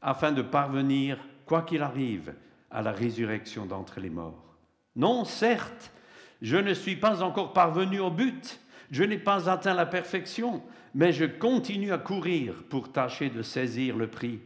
afin 0.00 0.30
de 0.30 0.42
parvenir, 0.42 1.18
quoi 1.44 1.62
qu'il 1.62 1.82
arrive, 1.82 2.34
à 2.70 2.82
la 2.82 2.92
résurrection 2.92 3.66
d'entre 3.66 3.98
les 3.98 4.10
morts. 4.10 4.54
Non, 4.94 5.24
certes, 5.24 5.90
je 6.40 6.56
ne 6.56 6.72
suis 6.72 6.96
pas 6.96 7.22
encore 7.22 7.52
parvenu 7.52 7.98
au 7.98 8.10
but, 8.10 8.60
je 8.92 9.02
n'ai 9.02 9.18
pas 9.18 9.50
atteint 9.50 9.74
la 9.74 9.86
perfection, 9.86 10.62
mais 10.94 11.12
je 11.12 11.24
continue 11.24 11.92
à 11.92 11.98
courir 11.98 12.62
pour 12.70 12.92
tâcher 12.92 13.28
de 13.28 13.42
saisir 13.42 13.96
le 13.96 14.06
prix, 14.06 14.40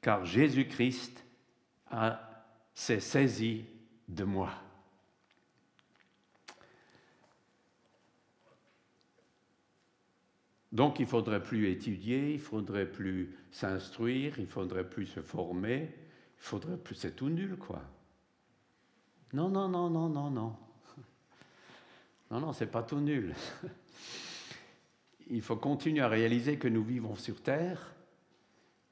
car 0.00 0.24
Jésus-Christ 0.24 1.22
s'est 2.72 3.00
saisi 3.00 3.64
de 4.08 4.24
moi. 4.24 4.50
Donc 10.72 10.98
il 11.00 11.06
faudrait 11.06 11.42
plus 11.42 11.70
étudier, 11.70 12.34
il 12.34 12.40
faudrait 12.40 12.90
plus 12.90 13.36
s'instruire, 13.50 14.38
il 14.38 14.46
faudrait 14.46 14.88
plus 14.88 15.06
se 15.06 15.20
former, 15.20 15.88
il 16.38 16.42
faudrait 16.42 16.76
plus... 16.76 16.94
C'est 16.94 17.14
tout 17.16 17.28
nul, 17.28 17.56
quoi. 17.56 17.82
Non, 19.32 19.48
non, 19.48 19.68
non, 19.68 19.90
non, 19.90 20.08
non, 20.08 20.30
non. 20.30 20.56
Non, 22.30 22.40
non, 22.40 22.52
c'est 22.52 22.66
pas 22.66 22.82
tout 22.82 22.98
nul. 22.98 23.34
Il 25.28 25.42
faut 25.42 25.56
continuer 25.56 26.02
à 26.02 26.08
réaliser 26.08 26.56
que 26.56 26.68
nous 26.68 26.84
vivons 26.84 27.16
sur 27.16 27.40
Terre 27.40 27.94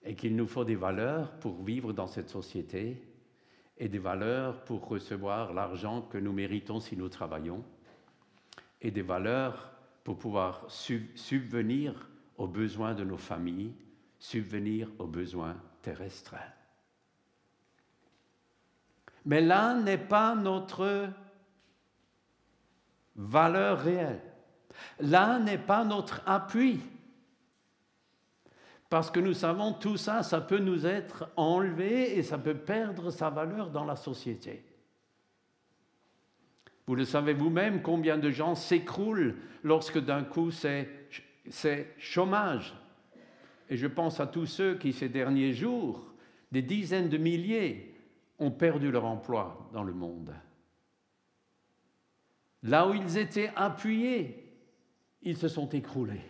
et 0.04 0.14
qu'il 0.14 0.36
nous 0.36 0.46
faut 0.46 0.64
des 0.64 0.74
valeurs 0.74 1.32
pour 1.38 1.62
vivre 1.62 1.92
dans 1.92 2.06
cette 2.06 2.28
société 2.28 3.02
et 3.78 3.88
des 3.88 3.98
valeurs 3.98 4.64
pour 4.64 4.86
recevoir 4.86 5.52
l'argent 5.52 6.02
que 6.02 6.18
nous 6.18 6.32
méritons 6.32 6.80
si 6.80 6.96
nous 6.96 7.08
travaillons 7.08 7.64
et 8.80 8.90
des 8.90 9.02
valeurs 9.02 9.73
pour 10.04 10.18
pouvoir 10.18 10.66
subvenir 10.68 12.08
aux 12.37 12.46
besoins 12.46 12.94
de 12.94 13.04
nos 13.04 13.16
familles, 13.16 13.73
subvenir 14.18 14.88
aux 14.99 15.06
besoins 15.06 15.56
terrestres. 15.80 16.34
Mais 19.25 19.40
là 19.40 19.75
n'est 19.75 19.96
pas 19.96 20.34
notre 20.34 21.08
valeur 23.16 23.80
réelle. 23.80 24.20
Là 25.00 25.38
n'est 25.38 25.58
pas 25.58 25.84
notre 25.84 26.20
appui. 26.26 26.80
Parce 28.90 29.11
que 29.11 29.20
nous 29.20 29.32
savons, 29.34 29.73
tout 29.73 29.96
ça, 29.96 30.23
ça 30.23 30.40
peut 30.40 30.58
nous 30.58 30.84
être 30.84 31.30
enlevé 31.37 32.18
et 32.18 32.23
ça 32.23 32.37
peut 32.37 32.56
perdre 32.56 33.11
sa 33.11 33.30
valeur 33.30 33.70
dans 33.70 33.84
la 33.84 33.96
société. 33.96 34.64
Vous 36.86 36.94
le 36.94 37.04
savez 37.04 37.32
vous-même, 37.32 37.82
combien 37.82 38.18
de 38.18 38.30
gens 38.30 38.54
s'écroulent 38.54 39.36
lorsque 39.62 39.98
d'un 39.98 40.22
coup 40.22 40.50
c'est, 40.50 40.88
chômage. 41.98 42.74
Et 43.70 43.76
je 43.76 43.86
pense 43.86 44.20
à 44.20 44.26
tous 44.26 44.46
ceux 44.46 44.76
qui, 44.76 44.92
ces 44.92 45.08
derniers 45.08 45.52
jours, 45.52 46.04
des 46.52 46.62
dizaines 46.62 47.08
de 47.08 47.16
milliers, 47.16 47.94
ont 48.38 48.50
perdu 48.50 48.90
leur 48.90 49.06
emploi 49.06 49.70
dans 49.72 49.82
le 49.82 49.94
monde. 49.94 50.34
Là 52.62 52.88
où 52.88 52.94
ils 52.94 53.16
étaient 53.18 53.50
appuyés, 53.56 54.52
ils 55.22 55.36
se 55.36 55.48
sont 55.48 55.68
écroulés. 55.70 56.24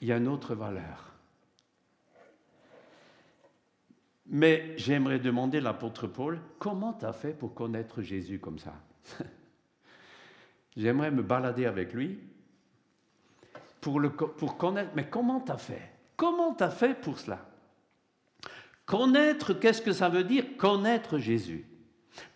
Il 0.00 0.08
y 0.08 0.12
a 0.12 0.16
une 0.16 0.28
autre 0.28 0.54
valeur. 0.54 1.07
Mais 4.28 4.74
j'aimerais 4.76 5.18
demander 5.18 5.60
l'apôtre 5.60 6.06
Paul, 6.06 6.40
comment 6.58 6.92
tu 6.92 7.06
as 7.06 7.14
fait 7.14 7.32
pour 7.32 7.54
connaître 7.54 8.02
Jésus 8.02 8.38
comme 8.38 8.58
ça? 8.58 8.74
J'aimerais 10.76 11.10
me 11.10 11.22
balader 11.22 11.64
avec 11.64 11.94
lui 11.94 12.18
pour, 13.80 14.00
le, 14.00 14.10
pour 14.10 14.58
connaître, 14.58 14.90
mais 14.94 15.08
comment 15.08 15.40
tu 15.40 15.50
as 15.50 15.56
fait? 15.58 15.92
Comment 16.16 16.54
tu 16.54 16.62
as 16.62 16.70
fait 16.70 16.94
pour 16.94 17.18
cela? 17.18 17.48
Connaître, 18.84 19.54
qu'est-ce 19.54 19.82
que 19.82 19.92
ça 19.92 20.08
veut 20.08 20.24
dire? 20.24 20.44
Connaître 20.58 21.18
Jésus. 21.18 21.66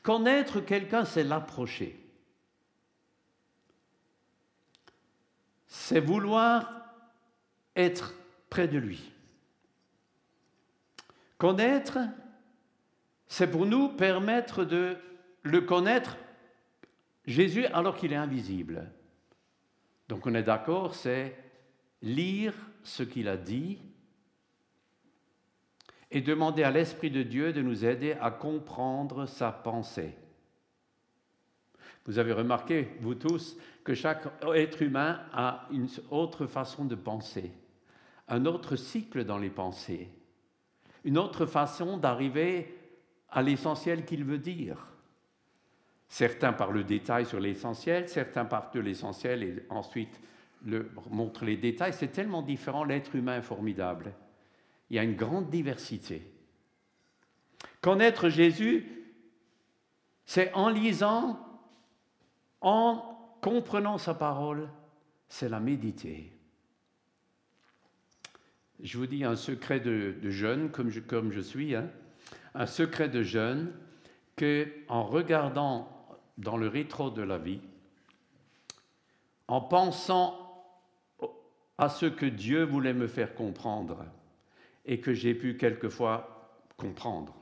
Connaître 0.02 0.61
quelqu'un, 0.61 1.04
c'est 1.04 1.25
l'approcher. 1.25 1.99
C'est 5.66 6.00
vouloir 6.00 6.87
être 7.76 8.14
près 8.50 8.68
de 8.68 8.78
lui. 8.78 9.12
Connaître, 11.42 11.99
c'est 13.26 13.50
pour 13.50 13.66
nous 13.66 13.88
permettre 13.88 14.64
de 14.64 14.96
le 15.42 15.61
connaître, 15.62 16.16
Jésus, 17.26 17.66
alors 17.66 17.96
qu'il 17.96 18.12
est 18.12 18.16
invisible. 18.16 18.88
Donc 20.08 20.25
on 20.25 20.37
est 20.37 20.44
d'accord, 20.44 20.94
c'est 20.94 21.37
lire 22.00 22.54
ce 22.84 23.02
qu'il 23.02 23.26
a 23.26 23.37
dit 23.37 23.80
et 26.12 26.20
demander 26.20 26.62
à 26.62 26.70
l'Esprit 26.70 27.11
de 27.11 27.25
Dieu 27.25 27.52
de 27.52 27.61
nous 27.61 27.84
aider 27.84 28.12
à 28.20 28.30
comprendre 28.30 29.26
sa 29.26 29.50
pensée. 29.50 30.14
Vous 32.04 32.20
avez 32.20 32.34
remarqué, 32.34 32.96
vous 33.00 33.16
tous, 33.16 33.56
que 33.82 33.94
chaque 33.94 34.28
être 34.54 34.80
humain 34.80 35.22
a 35.32 35.66
une 35.72 35.88
autre 36.12 36.46
façon 36.46 36.84
de 36.84 36.94
penser, 36.94 37.50
un 38.28 38.46
autre 38.46 38.76
cycle 38.76 39.25
dans 39.25 39.38
les 39.38 39.50
pensées 39.50 40.08
une 41.04 41.18
autre 41.18 41.47
façon 41.47 41.97
d'arriver 41.97 42.78
à 43.30 43.42
l'essentiel 43.42 44.04
qu'il 44.04 44.25
veut 44.25 44.38
dire. 44.38 44.87
Certains 46.09 46.52
parlent 46.52 46.75
le 46.75 46.85
détail 46.85 47.25
sur 47.25 47.40
l'essentiel, 47.40 48.09
certains 48.09 48.44
partent 48.44 48.75
de 48.75 48.80
l'essentiel 48.80 49.42
et 49.42 49.66
ensuite 49.71 50.21
montrent 51.11 51.44
les 51.44 51.56
détails. 51.56 51.94
C'est 51.94 52.12
tellement 52.12 52.42
différent, 52.42 52.85
l'être 52.85 53.16
humain 53.16 53.38
est 53.38 53.42
formidable. 53.42 54.12
Il 54.90 54.96
y 54.96 54.98
a 54.98 55.05
une 55.05 55.16
grande 55.16 55.48
diversité. 55.48 56.31
Connaître 57.81 58.29
Jésus, 58.29 58.87
c'est 60.26 60.53
en 60.53 60.68
lisant, 60.68 61.40
en 62.61 63.38
comprenant 63.40 63.98
sa 63.98 64.14
parole, 64.14 64.68
c'est 65.29 65.48
la 65.48 65.61
méditer 65.61 66.33
je 68.83 68.99
vous 68.99 69.07
dis 69.07 69.25
un 69.25 69.37
secret 69.37 69.81
de, 69.81 70.14
jeune, 70.29 70.71
comme 70.71 70.90
je, 70.90 71.01
comme 71.01 71.31
je 71.31 71.40
suis, 71.40 71.75
hein, 71.75 71.88
un 72.55 72.66
secret 72.66 73.09
de 73.09 73.23
jeune, 73.23 73.73
que 74.37 74.68
en 74.88 75.05
regardant 75.05 75.88
dans 76.37 76.57
le 76.57 76.66
rétro 76.66 77.11
de 77.11 77.23
la 77.23 77.38
vie, 77.38 77.61
en 79.47 79.61
pensant 79.61 80.38
à 81.79 81.88
ce 81.88 82.07
que 82.07 82.27
Dieu 82.27 82.64
voulait 82.64 82.95
me 82.95 83.07
faire 83.07 83.35
comprendre 83.35 84.05
et 84.85 85.01
que 85.01 85.14
j'ai 85.14 85.35
pu 85.35 85.57
quelquefois 85.57 86.51
comprendre. 86.77 87.35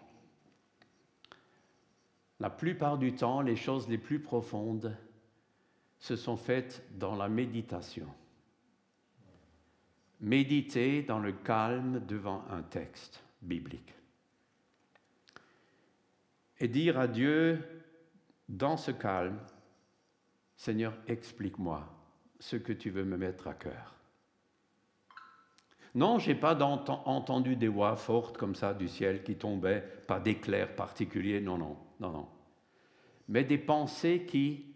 La 2.38 2.50
plupart 2.50 2.98
du 2.98 3.14
temps, 3.14 3.40
les 3.40 3.57
choses 3.57 3.88
les 3.88 3.98
plus 3.98 4.20
profondes 4.20 4.96
se 5.98 6.16
sont 6.16 6.37
faites 6.37 6.83
dans 6.98 7.14
la 7.16 7.29
méditation 7.29 8.07
méditer 10.20 11.02
dans 11.02 11.18
le 11.18 11.33
calme 11.33 12.04
devant 12.06 12.44
un 12.50 12.62
texte 12.62 13.22
biblique. 13.42 13.94
Et 16.59 16.68
dire 16.68 16.98
à 16.98 17.09
Dieu, 17.09 17.62
dans 18.48 18.76
ce 18.76 18.90
calme, 18.90 19.38
Seigneur, 20.56 20.92
explique-moi 21.06 21.88
ce 22.38 22.56
que 22.56 22.72
tu 22.72 22.90
veux 22.90 23.04
me 23.04 23.16
mettre 23.16 23.48
à 23.48 23.54
cœur. 23.54 23.94
Non, 25.94 26.18
je 26.18 26.30
n'ai 26.30 26.35
pas 26.37 26.54
entendu 26.62 27.56
des 27.56 27.68
voix 27.68 27.96
fortes 27.96 28.37
comme 28.37 28.54
ça 28.54 28.74
du 28.74 28.87
ciel 28.87 29.24
qui 29.24 29.37
tombaient, 29.37 29.80
pas 30.06 30.20
d'éclairs 30.20 30.76
particuliers, 30.76 31.40
non, 31.40 31.59
non, 31.59 31.76
non, 31.98 32.11
non. 32.11 32.28
Mais 33.28 33.42
des 33.42 33.59
pensées 33.59 34.26
qui 34.26 34.66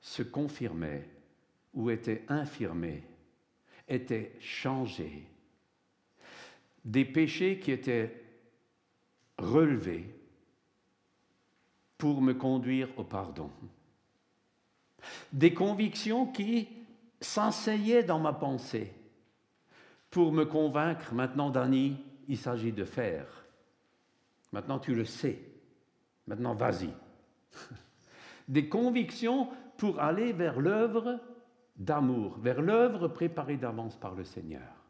se 0.00 0.22
confirmaient 0.22 1.08
ou 1.72 1.90
étaient 1.90 2.24
infirmées 2.28 3.04
étaient 3.88 4.36
changés, 4.40 5.28
des 6.84 7.04
péchés 7.04 7.58
qui 7.58 7.72
étaient 7.72 8.22
relevés 9.38 10.14
pour 11.98 12.20
me 12.20 12.34
conduire 12.34 12.88
au 12.98 13.04
pardon, 13.04 13.50
des 15.32 15.54
convictions 15.54 16.26
qui 16.26 16.68
s'enseignaient 17.20 18.02
dans 18.02 18.20
ma 18.20 18.32
pensée 18.32 18.92
pour 20.14 20.30
me 20.30 20.44
convaincre 20.44 21.12
maintenant, 21.12 21.50
Dani, 21.50 21.96
il 22.28 22.38
s'agit 22.38 22.70
de 22.70 22.84
faire. 22.84 23.26
Maintenant, 24.52 24.78
tu 24.78 24.94
le 24.94 25.04
sais. 25.04 25.40
Maintenant, 26.28 26.54
vas-y. 26.54 26.90
Des 28.48 28.68
convictions 28.68 29.48
pour 29.76 29.98
aller 29.98 30.32
vers 30.32 30.60
l'œuvre 30.60 31.18
d'amour 31.76 32.38
vers 32.38 32.60
l'œuvre 32.60 33.08
préparée 33.08 33.56
d'avance 33.56 33.96
par 33.96 34.14
le 34.14 34.24
Seigneur. 34.24 34.84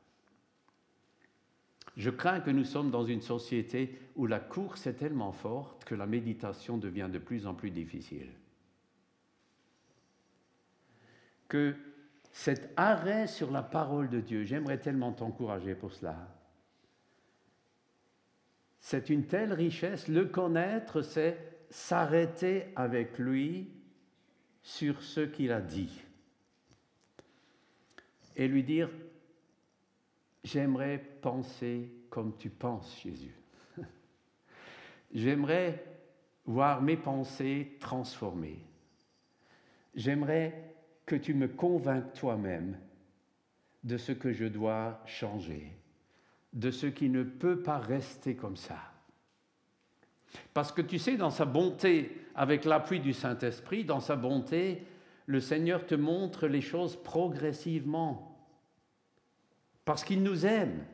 Je 1.96 2.10
crains 2.10 2.40
que 2.40 2.50
nous 2.50 2.64
sommes 2.64 2.90
dans 2.90 3.04
une 3.04 3.22
société 3.22 3.98
où 4.16 4.26
la 4.26 4.40
course 4.40 4.86
est 4.86 4.94
tellement 4.94 5.32
forte 5.32 5.84
que 5.84 5.94
la 5.94 6.06
méditation 6.06 6.76
devient 6.76 7.08
de 7.10 7.18
plus 7.18 7.46
en 7.46 7.54
plus 7.54 7.70
difficile. 7.70 8.30
Que 11.48 11.76
cet 12.32 12.72
arrêt 12.76 13.28
sur 13.28 13.52
la 13.52 13.62
parole 13.62 14.08
de 14.10 14.20
Dieu, 14.20 14.42
j'aimerais 14.42 14.80
tellement 14.80 15.12
t'encourager 15.12 15.76
pour 15.76 15.92
cela. 15.92 16.16
C'est 18.80 19.08
une 19.08 19.26
telle 19.26 19.52
richesse, 19.52 20.08
le 20.08 20.26
connaître, 20.26 21.00
c'est 21.00 21.38
s'arrêter 21.70 22.66
avec 22.76 23.18
lui 23.18 23.70
sur 24.62 25.00
ce 25.00 25.20
qu'il 25.20 25.52
a 25.52 25.60
dit 25.60 26.02
et 28.36 28.48
lui 28.48 28.62
dire, 28.62 28.90
j'aimerais 30.42 30.98
penser 31.20 31.90
comme 32.10 32.36
tu 32.36 32.50
penses, 32.50 33.00
Jésus. 33.02 33.34
j'aimerais 35.14 35.84
voir 36.46 36.82
mes 36.82 36.96
pensées 36.96 37.76
transformées. 37.80 38.62
J'aimerais 39.94 40.74
que 41.06 41.16
tu 41.16 41.34
me 41.34 41.48
convainques 41.48 42.12
toi-même 42.14 42.78
de 43.82 43.96
ce 43.96 44.12
que 44.12 44.32
je 44.32 44.46
dois 44.46 45.00
changer, 45.06 45.72
de 46.52 46.70
ce 46.70 46.86
qui 46.86 47.08
ne 47.08 47.22
peut 47.22 47.62
pas 47.62 47.78
rester 47.78 48.34
comme 48.34 48.56
ça. 48.56 48.78
Parce 50.52 50.72
que 50.72 50.82
tu 50.82 50.98
sais, 50.98 51.16
dans 51.16 51.30
sa 51.30 51.44
bonté, 51.44 52.26
avec 52.34 52.64
l'appui 52.64 53.00
du 53.00 53.12
Saint-Esprit, 53.12 53.84
dans 53.84 54.00
sa 54.00 54.16
bonté, 54.16 54.82
le 55.26 55.40
Seigneur 55.40 55.86
te 55.86 55.94
montre 55.94 56.46
les 56.46 56.60
choses 56.60 56.96
progressivement. 56.96 58.38
Parce 59.84 60.04
qu'il 60.04 60.22
nous 60.22 60.46
aime. 60.46 60.84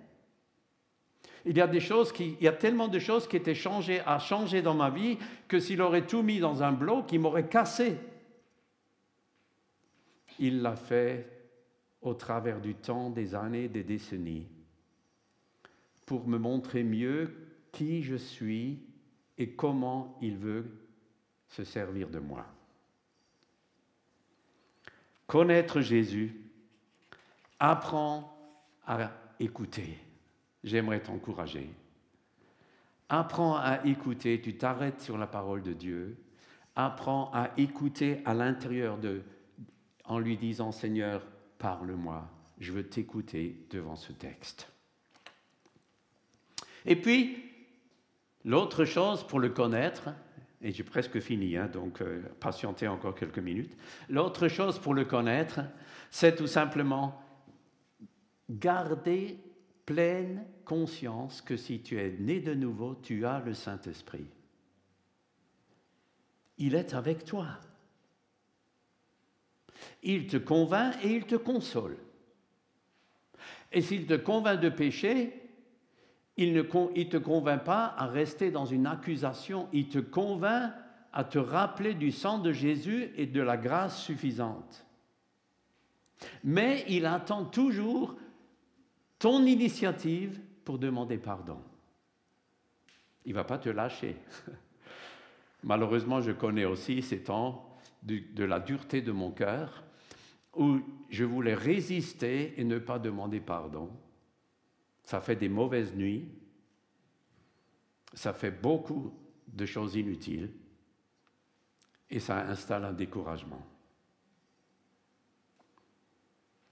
Il 1.45 1.57
y 1.57 1.61
a 1.61 1.67
des 1.67 1.81
choses 1.81 2.13
qui, 2.13 2.37
il 2.39 2.45
y 2.45 2.49
a 2.49 2.53
tellement 2.53 2.89
de 2.89 2.99
choses 2.99 3.27
qui 3.27 3.37
étaient 3.37 3.55
changées, 3.55 4.01
à 4.01 4.19
changer 4.19 4.63
dans 4.63 4.75
ma 4.75 4.91
vie, 4.91 5.19
que 5.49 5.59
s'il 5.59 5.81
aurait 5.81 6.07
tout 6.07 6.23
mis 6.23 6.39
dans 6.39 6.63
un 6.63 6.73
bloc, 6.73 7.13
il 7.13 7.21
m'aurait 7.21 7.49
cassé. 7.49 7.97
Il 10.39 10.63
l'a 10.63 10.77
fait 10.77 11.41
au 12.03 12.15
travers 12.15 12.61
du 12.61 12.75
temps, 12.75 13.11
des 13.11 13.35
années, 13.35 13.69
des 13.69 13.85
décennies, 13.85 14.49
pour 16.07 16.27
me 16.27 16.39
montrer 16.39 16.83
mieux 16.83 17.35
qui 17.73 18.03
je 18.03 18.17
suis 18.17 18.81
et 19.39 19.51
comment 19.51 20.19
il 20.21 20.37
veut 20.37 20.67
se 21.49 21.65
servir 21.65 22.09
de 22.09 22.19
moi. 22.19 22.47
Connaître 25.31 25.81
Jésus 25.81 26.35
apprend 27.61 28.37
à 28.85 29.13
écouter. 29.39 29.97
J'aimerais 30.65 30.99
t'encourager. 30.99 31.71
Apprends 33.09 33.55
à 33.55 33.87
écouter, 33.87 34.41
tu 34.41 34.59
t'arrêtes 34.59 35.01
sur 35.01 35.17
la 35.17 35.29
parole 35.29 35.63
de 35.63 35.73
Dieu. 35.73 36.17
Apprends 36.75 37.31
à 37.33 37.51
écouter 37.59 38.23
à 38.25 38.35
l'intérieur 38.35 38.99
de, 38.99 39.23
en 40.05 40.19
lui 40.19 40.37
disant 40.37 40.73
Seigneur, 40.73 41.23
parle-moi, 41.59 42.29
je 42.59 42.73
veux 42.73 42.89
t'écouter 42.89 43.69
devant 43.71 43.95
ce 43.95 44.11
texte. 44.11 44.73
Et 46.87 46.97
puis, 46.97 47.41
l'autre 48.45 48.85
chose 48.85 49.25
pour 49.25 49.39
le 49.39 49.51
connaître, 49.51 50.09
et 50.63 50.73
j'ai 50.73 50.85
presque 50.85 51.21
fini, 51.21 51.57
hein, 51.57 51.69
donc 51.73 52.03
euh, 52.03 52.21
patientez 52.39 52.87
encore 52.87 53.15
quelques 53.15 53.39
minutes, 53.39 53.77
l'autre 54.09 54.49
chose 54.49 54.79
pour 54.79 54.95
le 54.95 55.05
connaître, 55.05 55.61
c'est 56.11 56.37
tout 56.37 56.47
simplement 56.47 57.23
garder 58.51 59.39
pleine 59.87 60.45
conscience 60.65 61.41
que 61.41 61.57
si 61.57 61.81
tu 61.81 61.99
es 61.99 62.11
né 62.19 62.41
de 62.41 62.55
nouveau, 62.55 62.95
tu 62.95 63.25
as 63.25 63.41
le 63.41 63.55
Saint-Esprit. 63.55 64.27
Il 66.59 66.75
est 66.75 66.95
avec 66.95 67.25
toi. 67.25 67.47
Il 70.03 70.27
te 70.27 70.37
convainc 70.37 70.95
et 71.03 71.09
il 71.09 71.25
te 71.25 71.37
console. 71.37 71.97
Et 73.73 73.81
s'il 73.81 74.07
te 74.07 74.15
convainc 74.15 74.61
de 74.61 74.69
pécher, 74.69 75.50
il 76.41 76.55
ne 76.55 76.63
te 76.63 77.19
convainc 77.19 77.65
pas 77.65 77.95
à 77.99 78.07
rester 78.07 78.51
dans 78.51 78.65
une 78.65 78.87
accusation, 78.87 79.69
il 79.75 79.89
te 79.89 79.99
convainc 79.99 80.73
à 81.13 81.23
te 81.23 81.39
rappeler 81.39 81.93
du 81.93 82.11
sang 82.13 82.39
de 82.39 82.51
Jésus 82.51 83.11
et 83.17 83.27
de 83.27 83.43
la 83.43 83.59
grâce 83.59 84.03
suffisante. 84.03 84.87
Mais 86.43 86.87
il 86.89 87.05
attend 87.05 87.45
toujours 87.45 88.17
ton 89.19 89.45
initiative 89.45 90.41
pour 90.65 90.79
demander 90.79 91.19
pardon. 91.19 91.61
Il 93.27 93.33
ne 93.33 93.35
va 93.35 93.45
pas 93.45 93.59
te 93.59 93.69
lâcher. 93.69 94.17
Malheureusement, 95.63 96.23
je 96.23 96.33
connais 96.33 96.65
aussi 96.65 97.03
ces 97.03 97.23
temps 97.23 97.77
de, 98.03 98.45
la 98.45 98.61
dureté 98.61 99.03
de 99.03 99.13
mon 99.13 99.31
cœur 99.31 99.85
où 100.57 100.79
je 101.11 101.25
voulais 101.25 101.55
résister 101.55 102.55
et 102.57 102.65
ne 102.65 102.79
pas 102.79 102.99
demander 102.99 103.41
pardon. 103.41 103.91
Ça 105.11 105.21
fait 105.21 105.35
des 105.35 105.49
mauvaises 105.49 105.93
nuits, 105.93 106.29
ça 108.15 108.33
fait 108.33 108.53
beaucoup 108.53 109.13
de 109.49 109.67
choses 109.67 109.97
inutiles 109.97 110.53
et 112.09 112.21
ça 112.21 112.47
installe 112.47 112.85
un 112.85 112.93
découragement. 112.93 113.67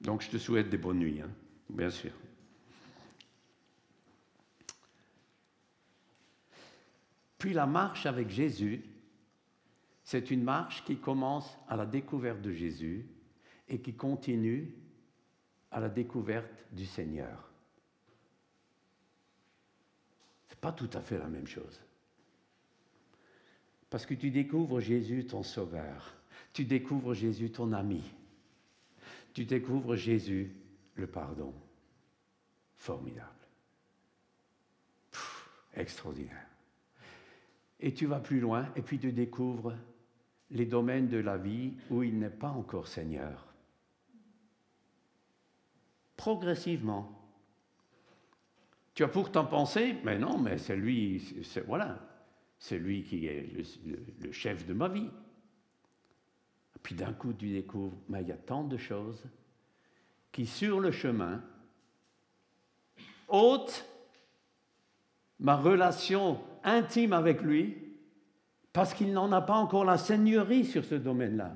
Donc 0.00 0.22
je 0.22 0.30
te 0.30 0.38
souhaite 0.38 0.70
des 0.70 0.78
bonnes 0.78 1.00
nuits, 1.00 1.20
hein, 1.20 1.32
bien 1.68 1.90
sûr. 1.90 2.12
Puis 7.38 7.54
la 7.54 7.66
marche 7.66 8.06
avec 8.06 8.30
Jésus, 8.30 8.84
c'est 10.04 10.30
une 10.30 10.44
marche 10.44 10.84
qui 10.84 10.98
commence 10.98 11.58
à 11.66 11.74
la 11.74 11.86
découverte 11.86 12.40
de 12.40 12.52
Jésus 12.52 13.04
et 13.68 13.80
qui 13.80 13.94
continue 13.94 14.76
à 15.72 15.80
la 15.80 15.88
découverte 15.88 16.64
du 16.70 16.86
Seigneur. 16.86 17.48
Ce 20.47 20.47
n'est 20.47 20.47
pas 20.60 20.72
tout 20.72 20.90
à 20.92 21.00
fait 21.00 21.18
la 21.18 21.28
même 21.28 21.46
chose. 21.46 21.80
Parce 23.90 24.04
que 24.04 24.14
tu 24.14 24.30
découvres 24.30 24.80
Jésus 24.80 25.26
ton 25.26 25.42
sauveur, 25.42 26.16
tu 26.52 26.64
découvres 26.64 27.14
Jésus 27.14 27.50
ton 27.50 27.72
ami, 27.72 28.02
tu 29.32 29.44
découvres 29.44 29.96
Jésus 29.96 30.52
le 30.94 31.06
pardon. 31.06 31.54
Formidable. 32.76 33.28
extraordinaire. 35.74 36.46
Et 37.80 37.92
tu 37.92 38.06
vas 38.06 38.20
plus 38.20 38.40
loin 38.40 38.68
et 38.76 38.82
puis 38.82 38.98
tu 38.98 39.12
découvres 39.12 39.74
les 40.50 40.66
domaines 40.66 41.08
de 41.08 41.18
la 41.18 41.36
vie 41.36 41.74
où 41.90 42.02
il 42.02 42.18
n'est 42.18 42.30
pas 42.30 42.50
encore 42.50 42.88
Seigneur. 42.88 43.46
Progressivement. 46.16 47.17
Tu 48.98 49.04
as 49.04 49.08
pourtant 49.08 49.44
pensé, 49.44 49.94
mais 50.02 50.18
non, 50.18 50.38
mais 50.38 50.58
c'est 50.58 50.74
lui, 50.74 51.22
c'est, 51.44 51.64
voilà, 51.64 52.00
c'est 52.58 52.78
lui 52.78 53.04
qui 53.04 53.28
est 53.28 53.48
le, 54.20 54.32
chef 54.32 54.66
de 54.66 54.74
ma 54.74 54.88
vie. 54.88 55.08
puis 56.82 56.96
d'un 56.96 57.12
coup, 57.12 57.32
tu 57.32 57.48
découvres, 57.48 57.96
mais 58.08 58.22
il 58.22 58.26
y 58.26 58.32
a 58.32 58.36
tant 58.36 58.64
de 58.64 58.76
choses 58.76 59.22
qui, 60.32 60.46
sur 60.46 60.80
le 60.80 60.90
chemin, 60.90 61.40
ôtent 63.28 63.86
ma 65.38 65.54
relation 65.54 66.40
intime 66.64 67.12
avec 67.12 67.42
lui 67.42 67.76
parce 68.72 68.94
qu'il 68.94 69.12
n'en 69.12 69.30
a 69.30 69.42
pas 69.42 69.58
encore 69.58 69.84
la 69.84 69.96
seigneurie 69.96 70.64
sur 70.64 70.84
ce 70.84 70.96
domaine-là. 70.96 71.54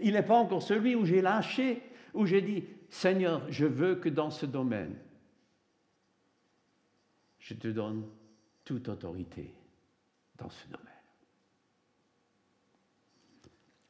Il 0.00 0.14
n'est 0.14 0.22
pas 0.22 0.36
encore 0.36 0.62
celui 0.62 0.94
où 0.94 1.04
j'ai 1.04 1.20
lâché, 1.20 1.82
où 2.14 2.24
j'ai 2.24 2.40
dit, 2.40 2.64
Seigneur, 2.88 3.42
je 3.50 3.66
veux 3.66 3.96
que 3.96 4.08
dans 4.08 4.30
ce 4.30 4.46
domaine, 4.46 4.96
je 7.48 7.54
te 7.54 7.68
donne 7.68 8.04
toute 8.62 8.90
autorité 8.90 9.54
dans 10.36 10.50
ce 10.50 10.66
domaine. 10.66 10.84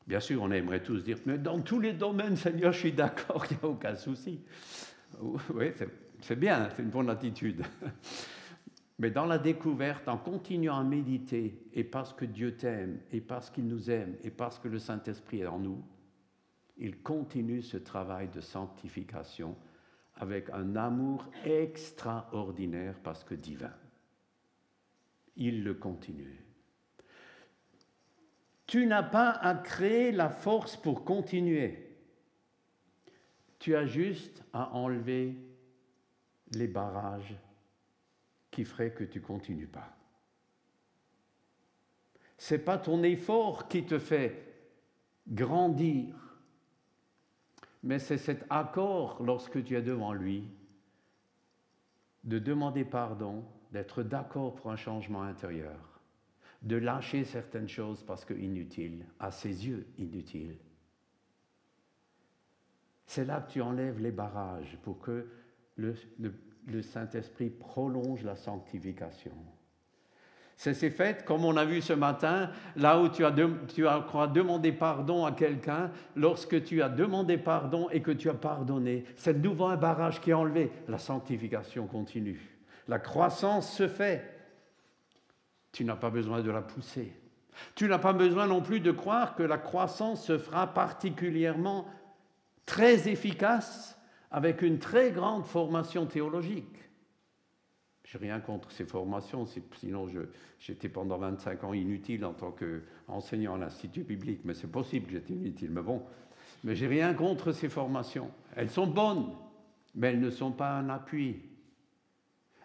Bien 0.07 0.21
sûr, 0.21 0.41
on 0.43 0.51
aimerait 0.53 0.83
tous 0.83 1.03
dire, 1.03 1.19
mais 1.27 1.39
dans 1.39 1.61
tous 1.61 1.81
les 1.81 1.93
domaines, 1.93 2.37
Seigneur, 2.37 2.73
je 2.73 2.79
suis 2.79 2.93
d'accord, 2.93 3.45
il 3.51 3.57
n'y 3.57 3.63
a 3.65 3.67
aucun 3.67 3.97
souci. 3.97 4.41
Oui, 5.21 5.73
c'est 6.21 6.39
bien, 6.39 6.69
c'est 6.77 6.83
une 6.83 6.91
bonne 6.91 7.11
attitude. 7.11 7.65
Mais 9.01 9.13
dans 9.13 9.27
la 9.27 9.39
découverte, 9.39 10.09
en 10.09 10.19
continuant 10.19 10.79
à 10.79 10.83
méditer, 10.83 11.63
et 11.73 11.85
parce 11.85 12.13
que 12.13 12.25
Dieu 12.25 12.57
t'aime, 12.57 12.99
et 13.13 13.21
parce 13.21 13.49
qu'il 13.49 13.69
nous 13.69 13.91
aime, 13.91 14.17
et 14.25 14.31
parce 14.31 14.59
que 14.59 14.67
le 14.67 14.81
Saint-Esprit 14.81 15.43
est 15.43 15.47
en 15.47 15.61
nous, 15.61 15.85
il 16.77 17.01
continue 17.01 17.63
ce 17.63 17.77
travail 17.77 18.29
de 18.29 18.41
sanctification 18.41 19.57
avec 20.19 20.51
un 20.51 20.77
amour 20.77 21.25
extraordinaire 21.45 22.99
parce 23.03 23.25
que 23.25 23.35
divin. 23.35 23.75
Il 25.37 25.63
le 25.63 25.75
continue. 25.75 26.45
Tu 28.67 28.87
n'as 28.87 29.03
pas 29.03 29.31
à 29.31 29.55
créer 29.55 30.13
la 30.13 30.29
force 30.29 30.77
pour 30.77 31.05
continuer. 31.05 31.97
Tu 33.59 33.75
as 33.75 33.87
juste 33.87 34.45
à 34.53 34.75
enlever 34.75 35.37
les 36.53 36.67
barrages 36.67 37.35
qui 38.51 38.65
ferait 38.65 38.93
que 38.93 39.05
tu 39.05 39.21
continues 39.21 39.69
pas. 39.69 39.97
C'est 42.37 42.59
pas 42.59 42.79
ton 42.79 43.03
effort 43.03 43.69
qui 43.69 43.85
te 43.85 43.99
fait 43.99 44.45
grandir, 45.27 46.15
mais 47.83 47.99
c'est 47.99 48.19
cet 48.19 48.45
accord 48.51 49.23
lorsque 49.23 49.63
tu 49.65 49.77
es 49.77 49.83
devant 49.83 50.13
lui 50.13 50.45
de 52.25 52.39
demander 52.39 52.85
pardon, 52.85 53.45
d'être 53.73 54.03
d'accord 54.03 54.55
pour 54.55 54.71
un 54.71 54.77
changement 54.77 55.23
intérieur, 55.23 56.01
de 56.63 56.77
lâcher 56.77 57.25
certaines 57.25 57.69
choses 57.69 58.03
parce 58.03 58.25
que 58.25 58.35
inutiles, 58.35 59.07
à 59.19 59.31
ses 59.31 59.67
yeux 59.67 59.87
inutiles. 59.99 60.59
C'est 63.07 63.25
là 63.25 63.41
que 63.41 63.53
tu 63.53 63.63
enlèves 63.63 64.01
les 64.01 64.11
barrages 64.11 64.79
pour 64.83 65.01
que 65.01 65.31
le, 65.77 65.95
le, 66.19 66.35
le 66.67 66.83
Saint-Esprit 66.83 67.49
prolonge 67.51 68.23
la 68.25 68.37
sanctification. 68.37 69.33
C'est 70.59 70.91
fait, 70.91 71.25
comme 71.25 71.45
on 71.45 71.57
a 71.57 71.65
vu 71.65 71.81
ce 71.81 71.93
matin, 71.93 72.51
là 72.75 73.01
où 73.01 73.09
tu 73.09 73.25
as, 73.25 73.33
tu 73.73 73.87
as 73.87 74.27
demandé 74.27 74.73
pardon 74.73 75.25
à 75.25 75.31
quelqu'un, 75.31 75.93
lorsque 76.17 76.65
tu 76.65 76.83
as 76.83 76.89
demandé 76.89 77.39
pardon 77.39 77.89
et 77.91 78.03
que 78.03 78.11
tu 78.11 78.29
as 78.29 78.35
pardonné, 78.35 79.05
c'est 79.15 79.41
de 79.41 79.49
nouveau 79.49 79.67
un 79.67 79.77
barrage 79.77 80.21
qui 80.21 80.31
est 80.31 80.35
enlevé. 80.35 80.73
La 80.89 80.99
sanctification 80.99 81.87
continue. 81.87 82.41
La 82.89 82.99
croissance 82.99 83.73
se 83.73 83.87
fait. 83.87 84.37
Tu 85.71 85.85
n'as 85.85 85.95
pas 85.95 86.11
besoin 86.11 86.43
de 86.43 86.51
la 86.51 86.63
pousser. 86.63 87.13
Tu 87.77 87.87
n'as 87.87 87.99
pas 87.99 88.13
besoin 88.13 88.49
non 88.49 88.61
plus 88.61 88.81
de 88.81 88.91
croire 88.91 89.37
que 89.37 89.45
la 89.45 89.59
croissance 89.59 90.27
se 90.27 90.39
fera 90.39 90.67
particulièrement 90.75 91.87
très 92.67 93.09
efficace 93.09 93.97
avec 94.33 94.63
une 94.63 94.81
très 94.81 95.13
grande 95.13 95.45
formation 95.45 96.05
théologique. 96.07 96.88
Je 98.09 98.17
n'ai 98.17 98.25
rien 98.25 98.41
contre 98.41 98.71
ces 98.71 98.87
formations, 98.87 99.45
sinon 99.77 100.09
j'étais 100.59 100.89
pendant 100.89 101.19
25 101.19 101.65
ans 101.65 101.75
inutile 101.75 102.25
en 102.25 102.33
tant 102.33 102.53
qu'enseignant 102.53 103.57
à 103.57 103.59
l'Institut 103.59 104.03
biblique, 104.03 104.41
mais 104.45 104.55
c'est 104.55 104.73
possible 104.73 105.05
que 105.05 105.13
j'étais 105.13 105.35
inutile. 105.35 105.71
Mais 105.71 105.83
bon, 105.83 106.03
Mais 106.65 106.75
j'ai 106.75 106.87
rien 106.87 107.13
contre 107.13 107.53
ces 107.53 107.69
formations. 107.69 108.31
Elles 108.57 108.71
sont 108.71 108.87
bonnes, 108.87 109.31
mais 109.95 110.09
elles 110.09 110.21
ne 110.21 110.31
sont 110.31 110.53
pas 110.53 110.79
un 110.79 110.89
appui. 110.89 111.43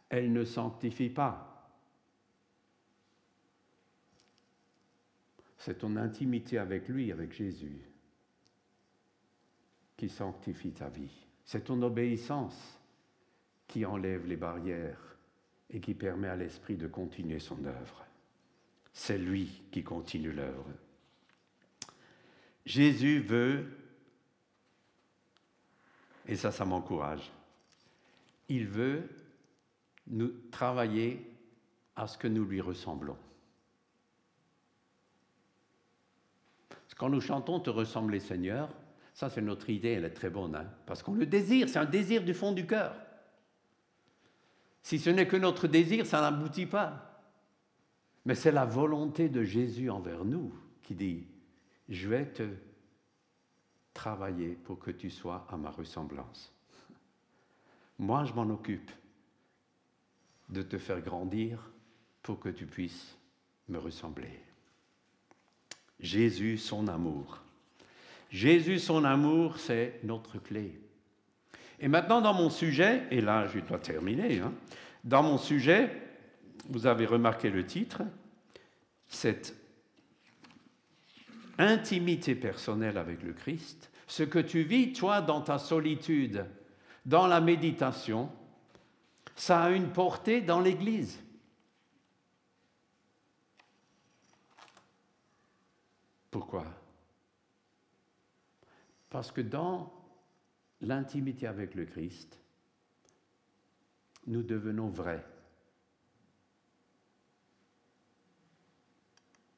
Elles 0.07 0.31
ne 0.31 0.45
sanctifient 0.45 1.09
pas. 1.09 1.69
C'est 5.57 5.79
ton 5.79 5.97
intimité 5.97 6.57
avec 6.57 6.87
lui, 6.87 7.11
avec 7.11 7.33
Jésus, 7.33 7.81
qui 9.97 10.07
sanctifie 10.07 10.71
ta 10.71 10.87
vie. 10.87 11.27
C'est 11.43 11.65
ton 11.65 11.81
obéissance 11.81 12.79
qui 13.67 13.85
enlève 13.85 14.25
les 14.25 14.37
barrières 14.37 15.12
et 15.69 15.79
qui 15.79 15.93
permet 15.93 16.27
à 16.27 16.35
l'Esprit 16.35 16.75
de 16.75 16.87
continuer 16.87 17.39
son 17.39 17.63
œuvre. 17.65 18.05
C'est 18.91 19.17
lui 19.17 19.63
qui 19.71 19.83
continue 19.83 20.31
l'œuvre. 20.31 20.65
Jésus 22.65 23.19
veut, 23.19 23.65
et 26.27 26.35
ça, 26.35 26.51
ça 26.51 26.65
m'encourage, 26.65 27.31
il 28.49 28.67
veut 28.67 29.09
nous 30.07 30.31
travailler 30.51 31.29
à 31.95 32.07
ce 32.07 32.17
que 32.17 32.27
nous 32.27 32.45
lui 32.45 32.61
ressemblons. 32.61 33.17
Quand 37.03 37.09
nous 37.09 37.19
chantons 37.19 37.59
Te 37.59 37.69
ressembler 37.69 38.21
Seigneur, 38.21 38.69
ça 39.13 39.29
c'est 39.29 39.41
notre 39.41 39.69
idée, 39.69 39.89
elle 39.89 40.05
est 40.05 40.11
très 40.11 40.29
bonne, 40.29 40.55
hein, 40.55 40.71
parce 40.85 41.03
qu'on 41.03 41.13
le 41.15 41.25
désire, 41.25 41.67
c'est 41.67 41.79
un 41.79 41.83
désir 41.83 42.23
du 42.23 42.33
fond 42.33 42.53
du 42.53 42.65
cœur. 42.65 42.95
Si 44.83 44.99
ce 44.99 45.09
n'est 45.09 45.27
que 45.27 45.37
notre 45.37 45.67
désir, 45.67 46.05
ça 46.05 46.21
n'aboutit 46.21 46.65
pas. 46.65 47.21
Mais 48.25 48.35
c'est 48.35 48.51
la 48.51 48.65
volonté 48.65 49.29
de 49.29 49.43
Jésus 49.43 49.89
envers 49.89 50.25
nous 50.25 50.53
qui 50.81 50.93
dit, 50.93 51.25
je 51.89 52.07
vais 52.07 52.25
te 52.25 52.47
travailler 53.93 54.49
pour 54.49 54.79
que 54.79 54.91
tu 54.91 55.09
sois 55.09 55.47
à 55.49 55.57
ma 55.57 55.69
ressemblance. 55.69 56.53
Moi, 57.97 58.25
je 58.25 58.33
m'en 58.33 58.49
occupe 58.49 58.91
de 60.49 60.61
te 60.61 60.77
faire 60.77 61.01
grandir 61.01 61.69
pour 62.21 62.39
que 62.39 62.49
tu 62.49 62.65
puisses 62.65 63.17
me 63.69 63.77
ressembler. 63.77 64.39
Jésus, 65.99 66.57
son 66.57 66.87
amour. 66.87 67.41
Jésus, 68.29 68.79
son 68.79 69.05
amour, 69.05 69.59
c'est 69.59 69.99
notre 70.03 70.39
clé. 70.39 70.82
Et 71.79 71.87
maintenant, 71.87 72.21
dans 72.21 72.33
mon 72.33 72.49
sujet, 72.49 73.03
et 73.11 73.21
là, 73.21 73.47
je 73.47 73.59
dois 73.59 73.79
terminer, 73.79 74.39
hein, 74.39 74.53
dans 75.03 75.23
mon 75.23 75.37
sujet, 75.37 76.01
vous 76.69 76.87
avez 76.87 77.05
remarqué 77.05 77.49
le 77.49 77.65
titre, 77.65 78.01
cette 79.07 79.55
intimité 81.57 82.35
personnelle 82.35 82.97
avec 82.97 83.21
le 83.21 83.33
Christ, 83.33 83.91
ce 84.07 84.23
que 84.23 84.39
tu 84.39 84.63
vis, 84.63 84.93
toi, 84.93 85.21
dans 85.21 85.41
ta 85.41 85.59
solitude, 85.59 86.45
dans 87.05 87.27
la 87.27 87.41
méditation, 87.41 88.29
ça 89.35 89.63
a 89.63 89.69
une 89.71 89.91
portée 89.91 90.41
dans 90.41 90.59
l'Église. 90.59 91.19
Pourquoi? 96.31 96.65
Parce 99.09 99.31
que 99.31 99.41
dans 99.41 99.93
l'intimité 100.83 101.47
avec 101.47 101.75
le 101.75 101.85
Christ, 101.85 102.39
nous 104.27 104.43
devenons 104.43 104.89
vrais. 104.89 105.25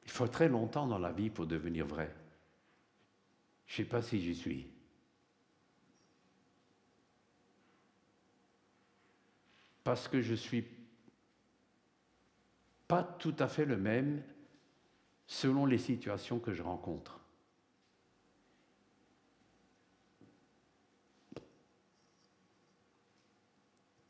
Il 0.04 0.10
faut 0.10 0.28
très 0.28 0.48
longtemps 0.48 0.86
dans 0.86 0.98
la 0.98 1.12
vie 1.12 1.30
pour 1.30 1.46
devenir 1.46 1.86
vrai. 1.86 2.14
Je 3.66 3.72
ne 3.72 3.76
sais 3.76 3.90
pas 3.90 4.02
si 4.02 4.20
j'y 4.20 4.34
suis. 4.34 4.72
Parce 9.82 10.08
que 10.08 10.20
je 10.20 10.32
ne 10.32 10.36
suis 10.36 10.64
pas 12.88 13.02
tout 13.02 13.34
à 13.38 13.48
fait 13.48 13.64
le 13.64 13.76
même 13.76 14.22
selon 15.26 15.66
les 15.66 15.78
situations 15.78 16.38
que 16.38 16.52
je 16.52 16.62
rencontre. 16.62 17.20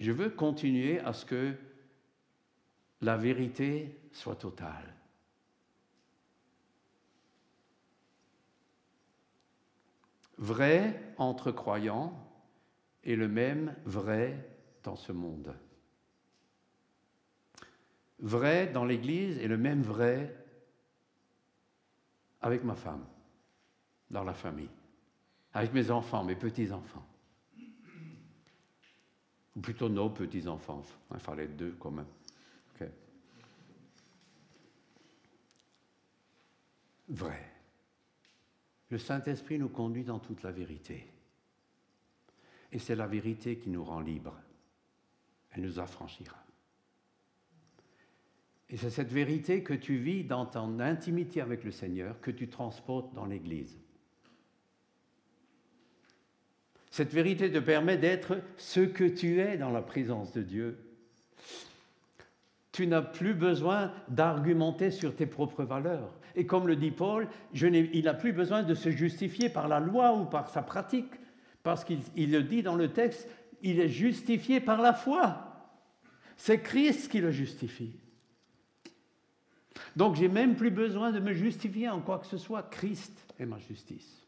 Je 0.06 0.12
veux 0.12 0.30
continuer 0.30 1.00
à 1.00 1.12
ce 1.12 1.26
que 1.26 1.52
la 3.00 3.16
vérité 3.16 3.98
soit 4.12 4.36
totale. 4.36 4.94
Vrai 10.38 11.12
entre 11.18 11.50
croyants 11.50 12.16
et 13.02 13.16
le 13.16 13.26
même 13.26 13.74
vrai 13.84 14.48
dans 14.84 14.94
ce 14.94 15.10
monde. 15.10 15.56
Vrai 18.20 18.68
dans 18.68 18.84
l'Église 18.84 19.38
et 19.38 19.48
le 19.48 19.58
même 19.58 19.82
vrai 19.82 20.36
avec 22.42 22.62
ma 22.62 22.76
femme, 22.76 23.04
dans 24.12 24.22
la 24.22 24.34
famille, 24.34 24.70
avec 25.52 25.72
mes 25.72 25.90
enfants, 25.90 26.22
mes 26.22 26.36
petits-enfants. 26.36 27.15
Ou 29.56 29.60
plutôt 29.60 29.88
nos 29.88 30.10
petits-enfants. 30.10 30.82
Il 31.12 31.18
fallait 31.18 31.48
deux 31.48 31.74
quand 31.80 31.90
même. 31.90 32.06
Vrai. 37.08 37.40
Le 38.90 38.98
Saint-Esprit 38.98 39.58
nous 39.58 39.68
conduit 39.68 40.04
dans 40.04 40.18
toute 40.18 40.42
la 40.42 40.50
vérité. 40.50 41.06
Et 42.72 42.78
c'est 42.78 42.96
la 42.96 43.06
vérité 43.06 43.58
qui 43.58 43.70
nous 43.70 43.84
rend 43.84 44.00
libres. 44.00 44.38
Elle 45.52 45.62
nous 45.62 45.78
affranchira. 45.78 46.36
Et 48.68 48.76
c'est 48.76 48.90
cette 48.90 49.12
vérité 49.12 49.62
que 49.62 49.74
tu 49.74 49.98
vis 49.98 50.24
dans 50.24 50.46
ton 50.46 50.80
intimité 50.80 51.40
avec 51.40 51.62
le 51.62 51.70
Seigneur 51.70 52.20
que 52.20 52.32
tu 52.32 52.48
transportes 52.48 53.14
dans 53.14 53.26
l'Église. 53.26 53.78
Cette 56.96 57.12
vérité 57.12 57.52
te 57.52 57.58
permet 57.58 57.98
d'être 57.98 58.38
ce 58.56 58.80
que 58.80 59.04
tu 59.04 59.38
es 59.38 59.58
dans 59.58 59.68
la 59.68 59.82
présence 59.82 60.32
de 60.32 60.40
Dieu. 60.40 60.78
Tu 62.72 62.86
n'as 62.86 63.02
plus 63.02 63.34
besoin 63.34 63.92
d'argumenter 64.08 64.90
sur 64.90 65.14
tes 65.14 65.26
propres 65.26 65.64
valeurs. 65.64 66.10
Et 66.36 66.46
comme 66.46 66.66
le 66.66 66.74
dit 66.74 66.92
Paul, 66.92 67.28
il 67.52 68.02
n'a 68.02 68.14
plus 68.14 68.32
besoin 68.32 68.62
de 68.62 68.72
se 68.72 68.88
justifier 68.88 69.50
par 69.50 69.68
la 69.68 69.78
loi 69.78 70.16
ou 70.16 70.24
par 70.24 70.48
sa 70.48 70.62
pratique, 70.62 71.12
parce 71.62 71.84
qu'il 71.84 72.00
le 72.16 72.42
dit 72.42 72.62
dans 72.62 72.76
le 72.76 72.90
texte, 72.90 73.28
il 73.60 73.78
est 73.78 73.90
justifié 73.90 74.60
par 74.60 74.80
la 74.80 74.94
foi. 74.94 75.68
C'est 76.38 76.62
Christ 76.62 77.10
qui 77.10 77.20
le 77.20 77.30
justifie. 77.30 77.94
Donc 79.96 80.16
j'ai 80.16 80.28
même 80.28 80.56
plus 80.56 80.70
besoin 80.70 81.12
de 81.12 81.20
me 81.20 81.34
justifier 81.34 81.90
en 81.90 82.00
quoi 82.00 82.20
que 82.20 82.26
ce 82.26 82.38
soit. 82.38 82.62
Christ 82.62 83.12
est 83.38 83.44
ma 83.44 83.58
justice. 83.58 84.26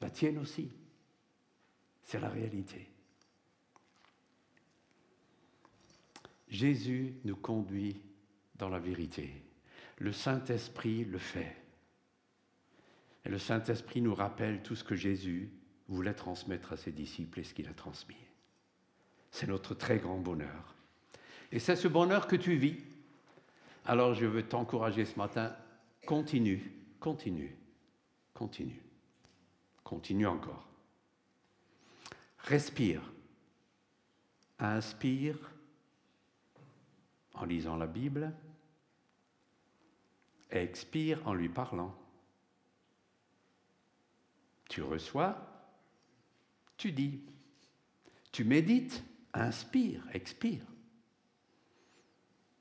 La 0.00 0.10
tienne 0.10 0.38
aussi. 0.38 0.70
C'est 2.06 2.20
la 2.20 2.30
réalité. 2.30 2.88
Jésus 6.48 7.16
nous 7.24 7.36
conduit 7.36 8.00
dans 8.54 8.70
la 8.70 8.78
vérité. 8.78 9.30
Le 9.98 10.12
Saint-Esprit 10.12 11.04
le 11.04 11.18
fait. 11.18 11.54
Et 13.26 13.28
le 13.28 13.38
Saint-Esprit 13.38 14.00
nous 14.00 14.14
rappelle 14.14 14.62
tout 14.62 14.76
ce 14.76 14.84
que 14.84 14.94
Jésus 14.94 15.50
voulait 15.88 16.14
transmettre 16.14 16.72
à 16.72 16.78
ses 16.78 16.92
disciples 16.92 17.40
et 17.40 17.44
ce 17.44 17.52
qu'il 17.52 17.68
a 17.68 17.74
transmis. 17.74 18.16
C'est 19.30 19.48
notre 19.48 19.74
très 19.74 19.98
grand 19.98 20.18
bonheur. 20.18 20.74
Et 21.52 21.58
c'est 21.58 21.76
ce 21.76 21.88
bonheur 21.88 22.26
que 22.26 22.36
tu 22.36 22.56
vis 22.56 22.76
alors 23.86 24.14
je 24.14 24.26
veux 24.26 24.42
t'encourager 24.42 25.04
ce 25.04 25.16
matin, 25.16 25.54
continue, 26.06 26.72
continue, 26.98 27.56
continue, 28.34 28.82
continue 29.84 30.26
encore. 30.26 30.66
Respire, 32.46 33.02
inspire. 34.58 35.36
En 37.34 37.44
lisant 37.44 37.76
la 37.76 37.86
Bible, 37.86 38.32
expire 40.50 41.20
en 41.26 41.34
lui 41.34 41.50
parlant. 41.50 41.94
Tu 44.70 44.80
reçois, 44.80 45.36
tu 46.78 46.92
dis, 46.92 47.20
tu 48.32 48.42
médites, 48.44 49.04
inspire, 49.34 50.02
expire. 50.14 50.64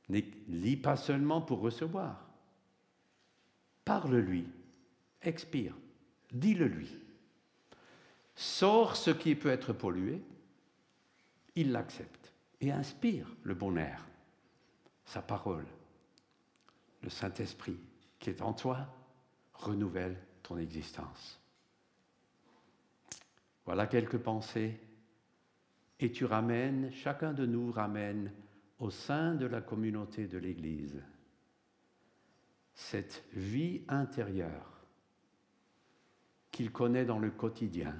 Ne 0.09 0.19
lis 0.49 0.77
pas 0.77 0.97
seulement 0.97 1.41
pour 1.41 1.61
recevoir. 1.61 2.27
Parle-lui, 3.85 4.45
expire, 5.21 5.75
dis-le-lui. 6.33 7.04
Sors 8.35 8.95
ce 8.95 9.11
qui 9.11 9.35
peut 9.35 9.49
être 9.49 9.73
pollué, 9.73 10.21
il 11.55 11.71
l'accepte 11.71 12.33
et 12.61 12.71
inspire 12.71 13.27
le 13.43 13.53
bon 13.53 13.77
air, 13.77 14.05
sa 15.05 15.21
parole. 15.21 15.65
Le 17.01 17.09
Saint-Esprit 17.09 17.79
qui 18.19 18.29
est 18.29 18.41
en 18.41 18.53
toi 18.53 18.87
renouvelle 19.53 20.17
ton 20.43 20.57
existence. 20.57 21.39
Voilà 23.65 23.87
quelques 23.87 24.17
pensées. 24.17 24.79
Et 25.99 26.11
tu 26.11 26.25
ramènes, 26.25 26.91
chacun 26.91 27.31
de 27.33 27.45
nous 27.45 27.71
ramène 27.71 28.31
au 28.79 28.89
sein 28.89 29.33
de 29.35 29.45
la 29.45 29.61
communauté 29.61 30.27
de 30.27 30.37
l'Église 30.37 31.01
cette 32.75 33.23
vie 33.31 33.81
intérieure 33.87 34.81
qu'il 36.51 36.71
connaît 36.71 37.05
dans 37.05 37.19
le 37.19 37.31
quotidien 37.31 37.95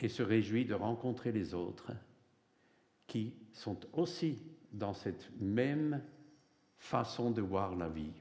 et 0.00 0.08
se 0.08 0.22
réjouit 0.22 0.64
de 0.64 0.74
rencontrer 0.74 1.30
les 1.30 1.54
autres 1.54 1.92
qui 3.06 3.34
sont 3.52 3.78
aussi 3.92 4.38
dans 4.72 4.94
cette 4.94 5.30
même 5.40 6.02
façon 6.78 7.30
de 7.30 7.42
voir 7.42 7.76
la 7.76 7.88
vie, 7.88 8.12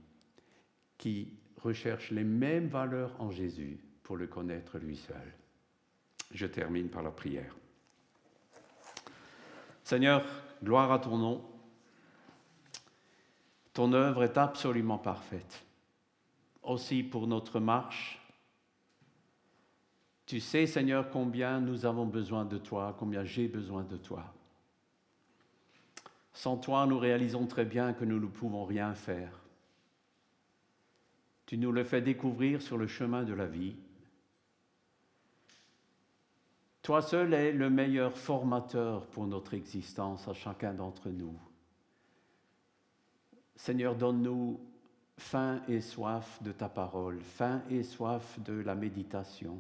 qui 0.98 1.32
recherchent 1.58 2.12
les 2.12 2.24
mêmes 2.24 2.68
valeurs 2.68 3.16
en 3.20 3.32
Jésus 3.32 3.80
pour 4.04 4.18
le 4.18 4.28
connaître 4.28 4.78
lui 4.80 4.98
seul. 4.98 5.34
Je 6.32 6.46
termine 6.46 6.90
par 6.90 7.04
la 7.04 7.12
prière. 7.12 7.56
Seigneur, 9.84 10.26
gloire 10.64 10.92
à 10.92 11.00
ton 11.00 11.18
nom. 11.18 11.46
Ton 13.74 13.94
œuvre 13.94 14.24
est 14.24 14.38
absolument 14.38 14.98
parfaite. 14.98 15.64
Aussi 16.64 17.04
pour 17.04 17.28
notre 17.28 17.60
marche. 17.60 18.19
Tu 20.30 20.40
sais, 20.40 20.68
Seigneur, 20.68 21.10
combien 21.10 21.60
nous 21.60 21.88
avons 21.88 22.06
besoin 22.06 22.46
de 22.46 22.60
toi, 22.60 22.96
combien 23.00 23.24
j'ai 23.24 23.48
besoin 23.48 23.84
de 23.84 23.98
toi. 23.98 24.32
Sans 26.34 26.56
toi, 26.56 26.86
nous 26.86 27.00
réalisons 27.00 27.48
très 27.48 27.66
bien 27.66 27.94
que 27.94 28.06
nous 28.06 28.20
ne 28.20 28.28
pouvons 28.28 28.64
rien 28.64 28.94
faire. 28.94 29.32
Tu 31.48 31.58
nous 31.58 31.72
le 31.72 31.84
fais 31.84 32.04
découvrir 32.04 32.62
sur 32.62 32.78
le 32.78 32.86
chemin 32.86 33.24
de 33.24 33.34
la 33.34 33.48
vie. 33.48 33.76
Toi 36.84 37.02
seul 37.02 37.34
es 37.34 37.52
le 37.52 37.72
meilleur 37.72 38.16
formateur 38.16 39.08
pour 39.08 39.26
notre 39.26 39.56
existence 39.56 40.28
à 40.28 40.36
chacun 40.36 40.76
d'entre 40.76 41.10
nous. 41.10 41.40
Seigneur, 43.56 43.96
donne-nous 43.96 44.60
faim 45.18 45.64
et 45.68 45.82
soif 45.82 46.38
de 46.44 46.52
ta 46.52 46.70
parole, 46.70 47.20
faim 47.20 47.64
et 47.72 47.82
soif 47.82 48.40
de 48.42 48.54
la 48.54 48.76
méditation, 48.76 49.60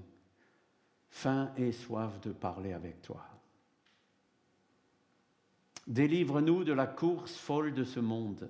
faim 1.09 1.51
et 1.57 1.71
soif 1.71 2.19
de 2.21 2.31
parler 2.31 2.73
avec 2.73 3.01
toi. 3.01 3.25
Délivre-nous 5.87 6.63
de 6.63 6.73
la 6.73 6.85
course 6.85 7.35
folle 7.35 7.73
de 7.73 7.83
ce 7.83 7.99
monde, 7.99 8.49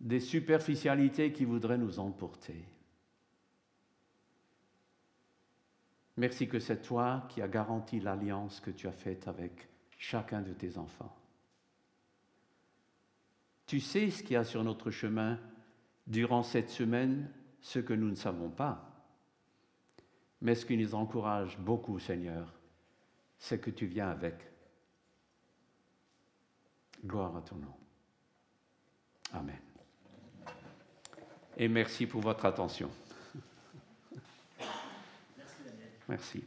des 0.00 0.20
superficialités 0.20 1.32
qui 1.32 1.44
voudraient 1.44 1.78
nous 1.78 1.98
emporter. 1.98 2.64
Merci 6.18 6.48
que 6.48 6.58
c'est 6.58 6.82
toi 6.82 7.26
qui 7.30 7.40
as 7.40 7.48
garanti 7.48 7.98
l'alliance 7.98 8.60
que 8.60 8.70
tu 8.70 8.86
as 8.86 8.92
faite 8.92 9.26
avec 9.28 9.68
chacun 9.96 10.42
de 10.42 10.52
tes 10.52 10.76
enfants. 10.76 11.16
Tu 13.66 13.80
sais 13.80 14.10
ce 14.10 14.22
qu'il 14.22 14.32
y 14.32 14.36
a 14.36 14.44
sur 14.44 14.62
notre 14.64 14.90
chemin 14.90 15.38
durant 16.06 16.42
cette 16.42 16.68
semaine, 16.68 17.30
ce 17.62 17.78
que 17.78 17.94
nous 17.94 18.10
ne 18.10 18.16
savons 18.16 18.50
pas. 18.50 18.91
Mais 20.42 20.56
ce 20.56 20.66
qui 20.66 20.76
nous 20.76 20.94
encourage 20.94 21.56
beaucoup, 21.56 22.00
Seigneur, 22.00 22.52
c'est 23.38 23.60
que 23.60 23.70
tu 23.70 23.86
viens 23.86 24.10
avec. 24.10 24.34
Gloire 27.04 27.36
à 27.36 27.42
ton 27.42 27.56
nom. 27.56 27.74
Amen. 29.32 29.58
Et 31.56 31.68
merci 31.68 32.06
pour 32.06 32.20
votre 32.20 32.44
attention. 32.44 32.90
Merci. 36.08 36.44